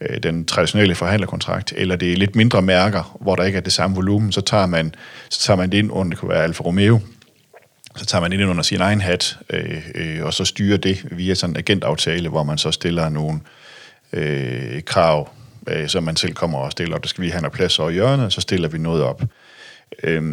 øh, 0.02 0.24
den 0.24 0.46
traditionelle 0.46 0.96
forhandlerkontrakt, 0.96 1.74
eller 1.78 1.96
det 1.96 2.12
er 2.12 2.18
lidt 2.18 2.36
mindre 2.36 2.62
mærker, 2.62 3.18
hvor 3.22 3.36
der 3.36 3.44
ikke 3.44 3.58
er 3.58 3.62
det 3.62 3.74
samme 3.74 3.96
volumen, 3.96 4.32
så 4.32 4.42
tager 4.42 4.66
man, 4.66 4.96
så 5.30 5.40
tager 5.40 5.58
man 5.58 5.72
det 5.72 5.78
ind 5.78 5.92
under, 5.92 6.10
det 6.10 6.20
kunne 6.20 6.30
være 6.30 6.44
Alfa 6.44 6.64
Romeo, 6.64 7.00
så 7.95 8.06
tager 8.06 8.21
man 8.21 8.34
ind 8.34 8.43
under 8.43 8.63
sin 8.63 8.82
egen 8.82 9.01
hat, 9.01 9.38
øh, 9.49 9.82
øh, 9.95 10.25
og 10.25 10.34
så 10.34 10.45
styrer 10.45 10.77
det 10.77 11.06
via 11.12 11.34
sådan 11.34 11.54
en 11.54 11.58
agentaftale, 11.58 12.30
hvor 12.30 12.43
man 12.43 12.58
så 12.58 12.71
stiller 12.71 13.10
nogle 13.10 13.39
øh, 14.13 14.82
krav, 14.84 15.30
øh, 15.67 15.88
som 15.88 16.04
man 16.04 16.15
selv 16.15 16.34
kommer 16.34 16.60
og 16.60 16.71
stiller 16.71 16.95
op. 16.95 17.04
Der 17.04 17.08
skal 17.08 17.23
vi 17.23 17.30
have 17.30 17.41
noget 17.41 17.54
plads 17.54 17.80
over 17.80 17.89
hjørnet, 17.89 18.34
så 18.34 18.41
stiller 18.41 18.67
vi 18.67 18.77
noget 18.77 19.04
op. 19.04 19.23
Øh, 20.04 20.23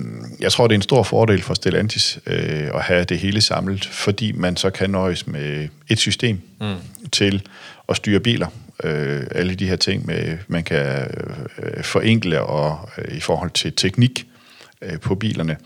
jeg 0.40 0.52
tror, 0.52 0.66
det 0.66 0.74
er 0.74 0.78
en 0.78 0.82
stor 0.82 1.02
fordel 1.02 1.42
for 1.42 1.54
Stellantis 1.54 2.18
øh, 2.26 2.70
at 2.74 2.82
have 2.82 3.04
det 3.04 3.18
hele 3.18 3.40
samlet, 3.40 3.86
fordi 3.86 4.32
man 4.32 4.56
så 4.56 4.70
kan 4.70 4.90
nøjes 4.90 5.26
med 5.26 5.68
et 5.88 5.98
system 5.98 6.40
mm. 6.60 6.74
til 7.12 7.42
at 7.88 7.96
styre 7.96 8.20
biler. 8.20 8.46
Øh, 8.84 9.22
alle 9.30 9.54
de 9.54 9.68
her 9.68 9.76
ting, 9.76 10.06
med 10.06 10.38
man 10.48 10.64
kan 10.64 11.10
øh, 11.58 11.84
forenkle 11.84 12.42
og 12.42 12.88
øh, 12.98 13.16
i 13.16 13.20
forhold 13.20 13.50
til 13.50 13.72
teknik 13.72 14.26
øh, 14.82 15.00
på 15.00 15.14
bilerne. 15.14 15.56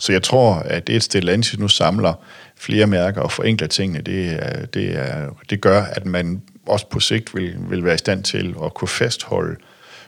Så 0.00 0.12
jeg 0.12 0.22
tror, 0.22 0.54
at 0.54 0.86
det 0.86 0.96
et 0.96 1.02
Stellantis 1.02 1.58
nu 1.58 1.68
samler 1.68 2.14
flere 2.56 2.86
mærker 2.86 3.20
og 3.20 3.32
forenkler 3.32 3.68
tingene, 3.68 4.00
det, 4.00 4.40
det, 4.74 4.98
er, 4.98 5.28
det 5.50 5.60
gør, 5.60 5.82
at 5.82 6.06
man 6.06 6.42
også 6.66 6.86
på 6.86 7.00
sigt 7.00 7.34
vil, 7.34 7.54
vil 7.70 7.84
være 7.84 7.94
i 7.94 7.98
stand 7.98 8.24
til 8.24 8.54
at 8.64 8.74
kunne 8.74 8.88
fastholde 8.88 9.56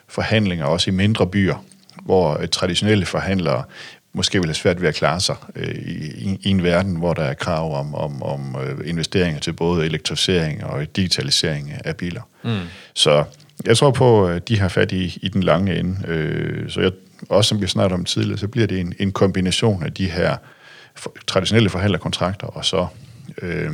forhandlinger 0.09 0.65
også 0.65 0.91
i 0.91 0.95
mindre 0.95 1.27
byer, 1.27 1.65
hvor 2.03 2.41
traditionelle 2.53 3.07
forhandlere 3.07 3.65
måske 4.13 4.39
vil 4.39 4.49
have 4.49 4.55
svært 4.55 4.81
ved 4.81 4.89
at 4.89 4.95
klare 4.95 5.21
sig 5.21 5.37
øh, 5.57 5.75
i, 5.75 6.39
i 6.43 6.49
en 6.51 6.63
verden, 6.63 6.97
hvor 6.97 7.13
der 7.13 7.23
er 7.23 7.35
krav 7.35 7.79
om, 7.79 7.95
om, 7.95 8.23
om 8.23 8.57
øh, 8.63 8.89
investeringer 8.89 9.41
til 9.41 9.53
både 9.53 9.87
elektrificering 9.87 10.65
og 10.65 10.97
digitalisering 10.97 11.73
af 11.85 11.97
biler. 11.97 12.23
Mm. 12.45 12.59
Så 12.95 13.25
jeg 13.65 13.77
tror 13.77 13.91
på, 13.91 14.27
at 14.27 14.49
de 14.49 14.59
har 14.59 14.69
fat 14.69 14.93
i, 14.93 15.19
i 15.23 15.29
den 15.29 15.43
lange 15.43 15.79
ende. 15.79 16.09
Øh, 16.09 16.71
så 16.71 16.81
jeg, 16.81 16.93
også 17.29 17.49
som 17.49 17.61
vi 17.61 17.67
snakkede 17.67 17.95
om 17.95 18.05
tidligere, 18.05 18.39
så 18.39 18.49
bliver 18.49 18.67
det 18.67 18.81
en, 18.81 18.95
en 18.99 19.13
kombination 19.13 19.83
af 19.83 19.93
de 19.93 20.11
her 20.11 20.37
for, 20.95 21.17
traditionelle 21.27 21.71
forhandlerkontrakter 21.71 22.47
og 22.47 22.65
så, 22.65 22.87
øh, 23.43 23.71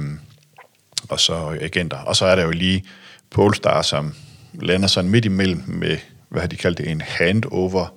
og 1.09 1.21
så 1.21 1.59
agenter. 1.61 1.97
Og 1.97 2.17
så 2.17 2.25
er 2.25 2.37
der 2.37 2.43
jo 2.43 2.51
lige 2.51 2.85
Polestar, 3.31 3.83
som 3.83 4.15
lander 4.55 4.89
sådan 4.89 5.11
midt 5.11 5.25
imellem 5.25 5.63
med, 5.67 5.97
hvad 6.29 6.41
har 6.41 6.49
de 6.49 6.57
kaldt 6.57 6.79
det, 6.79 6.91
en 6.91 7.01
handover 7.01 7.95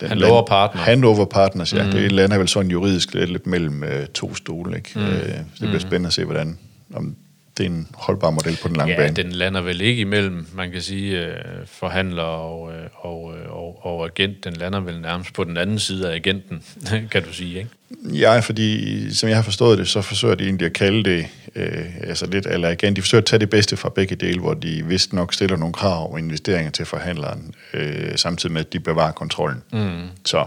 den 0.00 0.08
handover 0.08 0.42
partner. 0.46 0.82
Handover 0.82 1.24
partners, 1.24 1.72
ja. 1.72 1.84
Mm. 1.84 1.90
Det 1.90 2.12
lander 2.12 2.38
vel 2.38 2.48
sådan 2.48 2.70
juridisk 2.70 3.14
lidt, 3.14 3.30
lidt 3.30 3.46
mellem 3.46 3.84
øh, 3.84 4.06
to 4.06 4.34
stole. 4.34 4.76
Ikke? 4.76 4.90
Mm. 4.94 5.04
Øh, 5.04 5.28
det 5.28 5.46
bliver 5.58 5.72
mm. 5.72 5.80
spændende 5.80 6.06
at 6.06 6.12
se, 6.12 6.24
hvordan, 6.24 6.58
om 6.94 7.16
det 7.58 7.66
er 7.66 7.70
en 7.70 7.88
holdbar 7.94 8.30
model 8.30 8.58
på 8.62 8.68
den 8.68 8.76
lange 8.76 8.94
ja, 8.94 9.00
bane. 9.00 9.16
den 9.16 9.32
lander 9.32 9.60
vel 9.60 9.80
ikke 9.80 10.00
imellem, 10.00 10.46
man 10.54 10.70
kan 10.70 10.82
sige, 10.82 11.26
øh, 11.26 11.34
forhandler 11.66 12.22
og, 12.22 12.72
øh, 12.72 12.84
og, 12.92 13.34
øh, 13.36 13.52
og, 13.52 13.86
og 13.86 14.04
agent. 14.04 14.44
Den 14.44 14.52
lander 14.52 14.80
vel 14.80 15.00
nærmest 15.00 15.32
på 15.32 15.44
den 15.44 15.56
anden 15.56 15.78
side 15.78 16.10
af 16.10 16.14
agenten, 16.14 16.62
kan 17.12 17.22
du 17.22 17.32
sige, 17.32 17.58
ikke? 17.58 17.70
Ja, 18.04 18.38
fordi 18.38 19.14
som 19.14 19.28
jeg 19.28 19.36
har 19.36 19.42
forstået 19.42 19.78
det, 19.78 19.88
så 19.88 20.02
forsøger 20.02 20.34
de 20.34 20.44
egentlig 20.44 20.66
at 20.66 20.72
kalde 20.72 21.10
det 21.10 21.26
øh, 21.54 21.84
altså 22.00 22.26
lidt, 22.26 22.46
eller 22.46 22.70
igen, 22.70 22.96
de 22.96 23.02
forsøger 23.02 23.22
at 23.22 23.26
tage 23.26 23.40
det 23.40 23.50
bedste 23.50 23.76
fra 23.76 23.88
begge 23.88 24.16
dele, 24.16 24.40
hvor 24.40 24.54
de 24.54 24.84
vist 24.86 25.12
nok 25.12 25.34
stiller 25.34 25.56
nogle 25.56 25.72
krav 25.72 26.12
og 26.12 26.18
investeringer 26.18 26.70
til 26.70 26.84
forhandleren, 26.86 27.54
øh, 27.74 28.16
samtidig 28.16 28.52
med, 28.52 28.60
at 28.60 28.72
de 28.72 28.80
bevarer 28.80 29.12
kontrollen. 29.12 29.62
Mm. 29.72 30.02
Så 30.24 30.46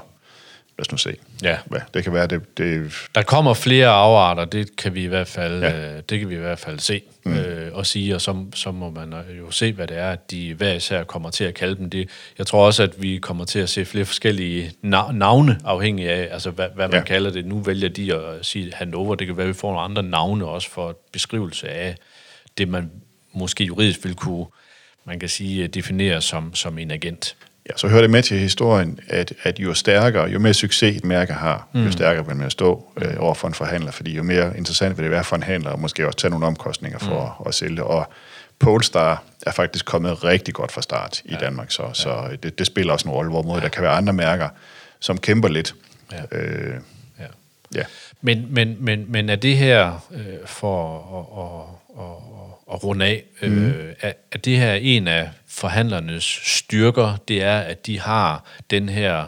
lad 0.80 0.86
os 0.86 0.92
nu 0.92 0.98
se. 0.98 1.16
Ja. 1.44 1.58
Hvad? 1.66 1.80
Det 1.94 2.04
kan 2.04 2.14
være, 2.14 2.28
det, 2.28 2.58
det... 2.58 2.92
Der 3.16 3.22
kommer 3.22 3.54
flere 3.54 3.88
afarter, 3.88 4.46
det 4.46 4.76
kan 4.76 4.96
vi 4.96 5.04
i 5.04 5.08
hvert 5.08 5.28
fald, 5.28 5.64
ja. 5.64 5.96
øh, 5.96 6.02
det 6.10 6.20
kan 6.20 6.30
vi 6.30 6.36
i 6.36 6.40
hvert 6.40 6.60
fald 6.60 6.80
se 6.80 7.02
mm. 7.24 7.38
øh, 7.38 7.74
og 7.74 7.86
sige, 7.86 8.16
og 8.16 8.22
så, 8.22 8.46
så 8.56 8.72
må 8.72 8.90
man 8.90 9.14
jo 9.40 9.52
se, 9.52 9.74
hvad 9.74 9.88
det 9.88 9.98
er, 9.98 10.12
at 10.12 10.32
de 10.32 10.54
hver 10.54 10.74
især 10.74 11.04
kommer 11.04 11.30
til 11.30 11.44
at 11.44 11.54
kalde 11.54 11.76
dem 11.76 11.90
det. 11.90 12.10
Jeg 12.38 12.48
tror 12.48 12.66
også, 12.66 12.84
at 12.84 13.02
vi 13.02 13.18
kommer 13.18 13.46
til 13.46 13.60
at 13.60 13.70
se 13.70 13.86
flere 13.86 14.06
forskellige 14.06 14.72
navne, 14.82 15.60
afhængig 15.66 16.10
af, 16.10 16.28
altså 16.32 16.52
hvad, 16.52 16.68
hvad 16.76 16.88
man 16.88 17.00
ja. 17.00 17.04
kalder 17.04 17.32
det. 17.32 17.46
Nu 17.46 17.60
vælger 17.60 17.90
de 17.90 18.16
at 18.16 18.46
sige 18.46 18.72
handover, 18.74 19.16
det 19.16 19.28
kan 19.28 19.38
være, 19.38 19.44
at 19.44 19.50
vi 19.50 19.54
får 19.54 19.68
nogle 19.68 19.82
andre 19.82 20.04
navne 20.04 20.46
også 20.46 20.70
for 20.70 20.98
beskrivelse 21.12 21.70
af 21.70 21.96
det, 22.58 22.68
man 22.68 22.92
måske 23.34 23.64
juridisk 23.64 24.04
vil 24.04 24.16
kunne, 24.16 24.46
man 25.06 25.20
kan 25.20 25.30
sige, 25.30 25.68
definere 25.68 26.22
som, 26.22 26.56
som 26.56 26.78
en 26.78 26.92
agent. 26.92 27.36
Ja, 27.70 27.74
så 27.78 27.88
hører 27.88 28.02
det 28.02 28.10
med 28.10 28.24
til 28.24 28.40
historien, 28.40 29.00
at, 29.08 29.34
at 29.44 29.60
jo 29.60 29.74
stærkere, 29.74 30.30
jo 30.30 30.40
mere 30.40 30.54
succes 30.54 30.98
et 30.98 31.06
mærke 31.06 31.34
har, 31.34 31.68
mm. 31.74 31.84
jo 31.84 31.92
stærkere 31.92 32.28
vil 32.28 32.36
man 32.36 32.50
stå 32.50 32.92
øh, 33.02 33.14
over 33.20 33.34
for 33.34 33.48
en 33.48 33.54
forhandler, 33.54 33.92
fordi 33.92 34.16
jo 34.16 34.24
mere 34.24 34.58
interessant 34.58 34.98
vil 34.98 35.04
det 35.04 35.12
være 35.12 35.24
for 35.24 35.36
en 35.36 35.44
handler, 35.44 35.70
og 35.70 35.80
måske 35.80 36.08
også 36.08 36.18
tage 36.18 36.32
nogle 36.32 36.46
omkostninger 36.46 37.00
for 37.00 37.36
mm. 37.40 37.44
at, 37.46 37.48
at 37.48 37.54
sælge. 37.54 37.84
Og 37.84 38.10
Polestar 38.60 39.24
er 39.46 39.52
faktisk 39.52 39.86
kommet 39.86 40.24
rigtig 40.24 40.54
godt 40.54 40.72
fra 40.72 40.82
start 40.82 41.22
i 41.26 41.32
ja. 41.32 41.38
Danmark, 41.38 41.72
så, 41.72 41.84
ja. 41.84 41.94
så 41.94 42.38
det, 42.44 42.60
det 42.60 42.68
spiller 42.68 42.94
også 42.94 43.08
en 43.08 43.14
rolle, 43.14 43.32
hvorimod 43.32 43.56
ja. 43.56 43.64
der 43.64 43.70
kan 43.70 43.84
være 43.84 43.92
andre 43.92 44.14
mærker, 44.14 44.50
som 45.00 45.18
kæmper 45.18 45.50
lidt. 45.50 45.76
Ja. 46.12 46.38
Øh, 46.38 46.74
ja. 47.20 47.26
Ja. 47.76 47.84
Men, 48.22 48.48
men, 48.50 48.78
men, 48.80 49.06
men 49.08 49.30
er 49.30 49.36
det 49.36 49.58
her 49.58 50.08
øh, 50.12 50.26
for 50.46 50.96
at, 51.20 51.44
at, 51.44 52.06
at, 52.06 52.39
at 52.74 52.84
runde 52.84 53.06
af, 53.06 53.24
mm. 53.42 53.66
øh, 53.66 53.94
er, 54.02 54.14
er 54.32 54.38
det 54.38 54.58
her 54.58 54.74
en 54.74 55.08
af 55.08 55.30
forhandlernes 55.48 56.24
styrker, 56.44 57.18
det 57.28 57.44
er, 57.44 57.60
at 57.60 57.86
de 57.86 58.00
har 58.00 58.46
den 58.70 58.90
her 58.90 59.28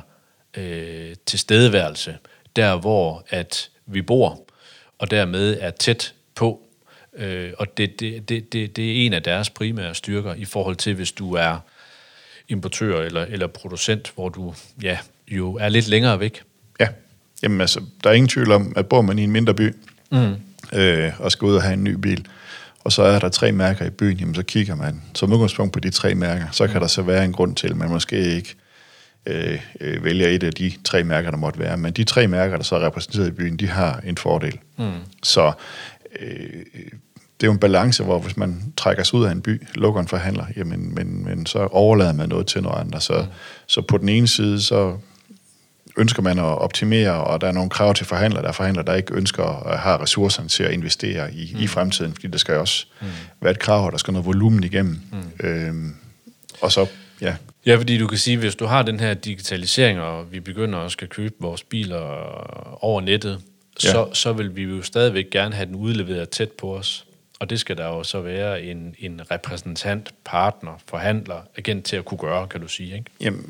øh, 0.57 1.15
tilstedeværelse, 1.25 2.17
der 2.55 2.75
hvor 2.75 3.25
at 3.29 3.69
vi 3.85 4.01
bor, 4.01 4.39
og 4.99 5.11
dermed 5.11 5.57
er 5.61 5.69
tæt 5.69 6.13
på. 6.35 6.61
Øh, 7.13 7.51
og 7.57 7.77
det, 7.77 7.99
det, 7.99 8.29
det, 8.29 8.53
det, 8.53 8.75
det 8.75 8.91
er 8.91 9.05
en 9.05 9.13
af 9.13 9.23
deres 9.23 9.49
primære 9.49 9.95
styrker 9.95 10.33
i 10.33 10.45
forhold 10.45 10.75
til, 10.75 10.93
hvis 10.93 11.11
du 11.11 11.33
er 11.33 11.57
importør 12.47 13.01
eller, 13.01 13.25
eller 13.25 13.47
producent, 13.47 14.11
hvor 14.15 14.29
du 14.29 14.53
ja, 14.83 14.97
jo 15.27 15.55
er 15.55 15.69
lidt 15.69 15.87
længere 15.87 16.19
væk. 16.19 16.43
Ja, 16.79 16.87
Jamen 17.43 17.61
altså, 17.61 17.81
der 18.03 18.09
er 18.09 18.13
ingen 18.13 18.29
tvivl 18.29 18.51
om, 18.51 18.73
at 18.75 18.85
bor 18.85 19.01
man 19.01 19.19
i 19.19 19.23
en 19.23 19.31
mindre 19.31 19.53
by, 19.53 19.75
mm. 20.11 20.35
øh, 20.79 21.11
og 21.19 21.31
skal 21.31 21.45
ud 21.45 21.55
og 21.55 21.61
have 21.61 21.73
en 21.73 21.83
ny 21.83 21.93
bil, 21.93 22.25
og 22.83 22.91
så 22.91 23.03
er 23.03 23.19
der 23.19 23.29
tre 23.29 23.51
mærker 23.51 23.85
i 23.85 23.89
byen, 23.89 24.17
jamen 24.17 24.35
så 24.35 24.43
kigger 24.43 24.75
man 24.75 25.01
som 25.13 25.33
udgangspunkt 25.33 25.73
på 25.73 25.79
de 25.79 25.89
tre 25.89 26.15
mærker. 26.15 26.45
Så 26.51 26.67
kan 26.67 26.75
mm. 26.75 26.79
der 26.79 26.87
så 26.87 27.01
være 27.01 27.25
en 27.25 27.31
grund 27.31 27.55
til, 27.55 27.67
at 27.67 27.77
man 27.77 27.89
måske 27.89 28.35
ikke 28.35 28.55
øh, 29.25 29.61
øh, 29.79 30.03
vælger 30.03 30.27
et 30.27 30.43
af 30.43 30.53
de 30.53 30.71
tre 30.83 31.03
mærker, 31.03 31.31
der 31.31 31.37
måtte 31.37 31.59
være. 31.59 31.77
Men 31.77 31.93
de 31.93 32.03
tre 32.03 32.27
mærker, 32.27 32.57
der 32.57 32.63
så 32.63 32.75
er 32.75 32.85
repræsenteret 32.85 33.27
i 33.27 33.31
byen, 33.31 33.57
de 33.57 33.67
har 33.67 34.01
en 34.05 34.17
fordel. 34.17 34.59
Mm. 34.77 34.91
Så 35.23 35.51
øh, 36.19 36.63
det 37.41 37.47
er 37.47 37.47
jo 37.47 37.51
en 37.51 37.59
balance, 37.59 38.03
hvor 38.03 38.19
hvis 38.19 38.37
man 38.37 38.73
trækker 38.77 39.03
sig 39.03 39.19
ud 39.19 39.25
af 39.25 39.31
en 39.31 39.41
by, 39.41 39.67
lukker 39.75 40.01
en 40.01 40.07
forhandler, 40.07 40.45
jamen, 40.55 40.95
men, 40.95 41.23
men 41.25 41.45
så 41.45 41.59
overlader 41.59 42.13
man 42.13 42.29
noget 42.29 42.47
til 42.47 42.63
noget 42.63 42.79
andet. 42.79 43.03
Så, 43.03 43.13
mm. 43.21 43.27
så 43.67 43.81
på 43.81 43.97
den 43.97 44.09
ene 44.09 44.27
side, 44.27 44.61
så 44.61 44.97
ønsker 45.97 46.21
man 46.21 46.39
at 46.39 46.43
optimere, 46.43 47.23
og 47.23 47.41
der 47.41 47.47
er 47.47 47.51
nogle 47.51 47.69
krav 47.69 47.93
til 47.93 48.05
forhandlere, 48.05 48.41
der 48.41 48.47
er 48.47 48.53
forhandlere, 48.53 48.85
der 48.85 48.95
ikke 48.95 49.13
ønsker 49.13 49.67
at 49.67 49.79
have 49.79 50.01
ressourcerne 50.01 50.49
til 50.49 50.63
at 50.63 50.71
investere 50.71 51.33
i, 51.33 51.51
mm. 51.53 51.59
i 51.61 51.67
fremtiden, 51.67 52.13
fordi 52.13 52.27
der 52.27 52.37
skal 52.37 52.55
også 52.55 52.85
mm. 53.01 53.07
være 53.41 53.51
et 53.51 53.59
krav, 53.59 53.85
og 53.85 53.91
der 53.91 53.97
skal 53.97 54.11
noget 54.11 54.25
volumen 54.25 54.63
igennem. 54.63 55.01
Mm. 55.11 55.47
Øhm, 55.47 55.95
og 56.61 56.71
så, 56.71 56.85
ja, 57.21 57.35
Ja, 57.65 57.75
fordi 57.75 57.97
du 57.97 58.07
kan 58.07 58.17
sige, 58.17 58.37
hvis 58.37 58.55
du 58.55 58.65
har 58.65 58.81
den 58.81 58.99
her 58.99 59.13
digitalisering, 59.13 59.99
og 59.99 60.31
vi 60.31 60.39
begynder 60.39 60.79
at 60.79 60.91
skal 60.91 61.07
købe 61.07 61.35
vores 61.39 61.63
biler 61.63 61.99
over 62.83 63.01
nettet, 63.01 63.39
ja. 63.83 63.91
så, 63.91 64.13
så 64.13 64.33
vil 64.33 64.55
vi 64.55 64.63
jo 64.63 64.81
stadigvæk 64.81 65.29
gerne 65.29 65.55
have 65.55 65.65
den 65.65 65.75
udleveret 65.75 66.29
tæt 66.29 66.51
på 66.51 66.75
os. 66.75 67.05
Og 67.41 67.49
det 67.49 67.59
skal 67.59 67.77
der 67.77 67.87
jo 67.87 68.03
så 68.03 68.21
være 68.21 68.61
en, 68.61 68.95
en 68.99 69.21
repræsentant, 69.31 70.09
partner, 70.25 70.71
forhandler, 70.87 71.35
agent 71.57 71.85
til 71.85 71.95
at 71.95 72.05
kunne 72.05 72.17
gøre, 72.17 72.47
kan 72.47 72.61
du 72.61 72.67
sige, 72.67 72.93
ikke? 72.93 73.05
Jamen, 73.21 73.45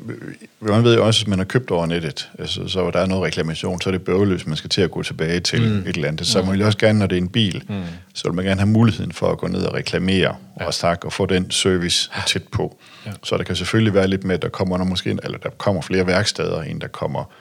man 0.60 0.84
ved 0.84 0.94
jo 0.94 1.06
også, 1.06 1.22
at 1.24 1.28
man 1.28 1.38
har 1.38 1.44
købt 1.44 1.70
over 1.70 1.86
nettet, 1.86 2.30
altså, 2.38 2.68
så 2.68 2.90
der 2.90 2.98
er 2.98 3.06
noget 3.06 3.24
reklamation, 3.24 3.80
så 3.80 3.90
er 3.90 3.92
det 3.92 4.04
bøvløst, 4.04 4.46
man 4.46 4.56
skal 4.56 4.70
til 4.70 4.82
at 4.82 4.90
gå 4.90 5.02
tilbage 5.02 5.40
til 5.40 5.62
mm. 5.62 5.78
et 5.78 5.96
eller 5.96 6.08
andet. 6.08 6.26
Så 6.26 6.40
mm. 6.40 6.46
man 6.46 6.58
vil 6.58 6.66
også 6.66 6.78
gerne, 6.78 6.98
når 6.98 7.06
det 7.06 7.18
er 7.18 7.22
en 7.22 7.28
bil, 7.28 7.64
mm. 7.68 7.82
så 8.14 8.28
vil 8.28 8.34
man 8.34 8.44
gerne 8.44 8.60
have 8.60 8.70
muligheden 8.70 9.12
for 9.12 9.30
at 9.30 9.38
gå 9.38 9.46
ned 9.46 9.64
og 9.64 9.74
reklamere 9.74 10.36
ja. 10.60 10.66
og 10.66 10.74
snakke 10.74 11.06
og 11.06 11.12
få 11.12 11.26
den 11.26 11.50
service 11.50 12.10
tæt 12.26 12.42
på. 12.52 12.78
Ja. 13.06 13.10
Så 13.22 13.36
der 13.36 13.44
kan 13.44 13.56
selvfølgelig 13.56 13.94
være 13.94 14.08
lidt 14.08 14.24
med, 14.24 14.34
at 14.34 14.42
der 14.42 14.48
kommer 14.48 14.76
der 14.76 14.84
måske, 14.84 15.18
eller 15.22 15.38
der 15.38 15.50
kommer 15.50 15.82
flere 15.82 16.06
værksteder, 16.06 16.62
end 16.62 16.80
der 16.80 16.88
kommer 16.88 17.32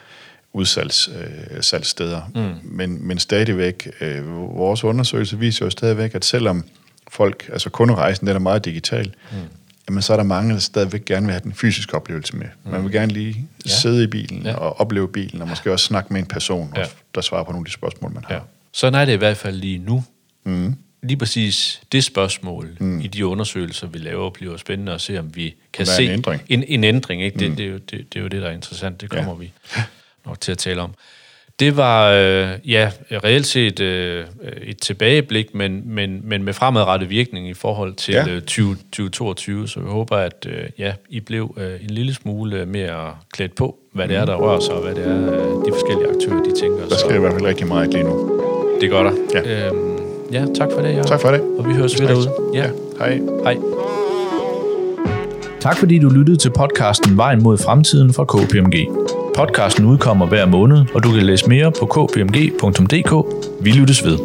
udsalgssteder. 0.53 2.31
Øh, 2.35 2.43
mm. 2.43 2.55
men, 2.63 3.07
men 3.07 3.19
stadigvæk, 3.19 3.91
øh, 4.01 4.27
vores 4.57 4.83
undersøgelse 4.83 5.39
viser 5.39 5.65
jo 5.65 5.69
stadigvæk, 5.69 6.15
at 6.15 6.25
selvom 6.25 6.65
folk, 7.11 7.49
altså 7.51 7.69
kunderejsen, 7.69 8.27
den 8.27 8.35
er 8.35 8.39
meget 8.39 8.65
digital, 8.65 9.13
mm. 9.31 9.37
jamen 9.89 10.01
så 10.01 10.13
er 10.13 10.17
der 10.17 10.23
mange, 10.23 10.53
der 10.53 10.59
stadigvæk 10.59 11.05
gerne 11.05 11.25
vil 11.25 11.33
have 11.33 11.43
den 11.43 11.53
fysiske 11.53 11.95
oplevelse 11.95 12.35
med. 12.35 12.47
Mm. 12.63 12.71
Man 12.71 12.83
vil 12.83 12.91
gerne 12.91 13.13
lige 13.13 13.47
ja. 13.65 13.69
sidde 13.69 14.03
i 14.03 14.07
bilen 14.07 14.41
ja. 14.43 14.53
og 14.53 14.79
opleve 14.79 15.07
bilen, 15.07 15.41
og 15.41 15.47
måske 15.47 15.71
også 15.71 15.85
snakke 15.85 16.13
med 16.13 16.21
en 16.21 16.27
person, 16.27 16.73
ja. 16.75 16.85
der 17.15 17.21
svarer 17.21 17.43
på 17.43 17.51
nogle 17.51 17.61
af 17.61 17.65
de 17.65 17.71
spørgsmål, 17.71 18.13
man 18.13 18.23
har. 18.27 18.35
Ja. 18.35 18.39
Sådan 18.71 19.01
er 19.01 19.05
det 19.05 19.13
i 19.13 19.17
hvert 19.17 19.37
fald 19.37 19.55
lige 19.55 19.77
nu. 19.77 20.03
Mm. 20.43 20.75
Lige 21.03 21.17
præcis 21.17 21.81
det 21.91 22.03
spørgsmål 22.03 22.77
mm. 22.79 23.01
i 23.01 23.07
de 23.07 23.25
undersøgelser, 23.25 23.87
vi 23.87 23.97
laver, 23.97 24.29
bliver 24.29 24.57
spændende 24.57 24.93
at 24.93 25.01
se, 25.01 25.19
om 25.19 25.35
vi 25.35 25.55
kan 25.73 25.85
se 25.85 26.03
en 26.03 26.11
ændring. 26.11 26.41
En, 26.49 26.63
en 26.67 26.83
ændring 26.83 27.23
ikke? 27.23 27.39
Det, 27.39 27.49
mm. 27.49 27.55
det, 27.55 27.65
er 27.65 27.69
jo, 27.69 27.77
det, 27.77 27.91
det 27.91 28.15
er 28.15 28.21
jo 28.21 28.27
det, 28.27 28.41
der 28.41 28.47
er 28.47 28.53
interessant. 28.53 29.01
Det 29.01 29.09
kommer 29.09 29.31
ja. 29.31 29.37
vi 29.39 29.51
nok 30.25 30.41
til 30.41 30.51
at 30.51 30.57
tale 30.57 30.81
om. 30.81 30.93
Det 31.59 31.77
var 31.77 32.11
øh, 32.11 32.49
ja, 32.67 32.91
reelt 33.11 33.45
set 33.45 33.79
øh, 33.79 34.25
et 34.63 34.77
tilbageblik, 34.77 35.55
men, 35.55 35.81
men, 35.85 36.21
men 36.23 36.43
med 36.43 36.53
fremadrettet 36.53 37.09
virkning 37.09 37.49
i 37.49 37.53
forhold 37.53 37.93
til 37.93 38.13
ja. 38.13 38.29
øh, 38.29 38.41
20, 38.41 38.75
2022, 38.75 39.67
så 39.67 39.79
vi 39.79 39.85
håber, 39.89 40.17
at 40.17 40.47
øh, 40.49 40.63
ja, 40.77 40.93
I 41.09 41.19
blev 41.19 41.55
øh, 41.57 41.83
en 41.83 41.89
lille 41.89 42.13
smule 42.13 42.65
mere 42.65 43.15
klædt 43.33 43.55
på, 43.55 43.77
hvad 43.93 44.07
det 44.07 44.15
er, 44.15 44.25
der 44.25 44.35
rører 44.35 44.59
sig, 44.59 44.73
og 44.73 44.83
hvad 44.83 44.95
det 44.95 45.07
er, 45.07 45.33
øh, 45.33 45.65
de 45.65 45.71
forskellige 45.71 46.07
aktører, 46.07 46.43
de 46.43 46.59
tænker. 46.61 46.87
Der 46.87 46.95
sker 46.97 47.09
så, 47.09 47.15
i 47.15 47.19
hvert 47.19 47.33
fald 47.33 47.45
rigtig 47.45 47.67
meget 47.67 47.93
lige 47.93 48.03
nu. 48.03 48.41
Det 48.81 48.89
gør 48.89 49.03
der. 49.03 49.11
Ja, 49.33 49.67
øhm, 49.67 49.97
ja 50.31 50.45
tak 50.55 50.69
for 50.73 50.81
det. 50.81 50.95
Ja. 50.95 51.03
Tak 51.03 51.21
for 51.21 51.31
det. 51.31 51.41
Og 51.41 51.69
vi 51.69 51.73
høres 51.73 52.01
ved 52.01 52.07
derude. 52.07 52.31
Ja. 52.53 52.59
ja. 52.59 52.69
Hej. 52.97 53.19
Hej. 53.43 53.57
Tak 55.59 55.77
fordi 55.77 55.99
du 55.99 56.09
lyttede 56.09 56.37
til 56.37 56.49
podcasten 56.49 57.17
Vejen 57.17 57.43
mod 57.43 57.57
fremtiden 57.57 58.13
fra 58.13 58.25
KPMG. 58.25 59.00
Podcasten 59.35 59.85
udkommer 59.85 60.25
hver 60.25 60.45
måned, 60.45 60.85
og 60.93 61.03
du 61.03 61.11
kan 61.11 61.23
læse 61.23 61.49
mere 61.49 61.71
på 61.71 61.85
kpmg.dk. 61.85 63.13
Vi 63.63 63.71
lyttes 63.71 64.05
ved. 64.05 64.17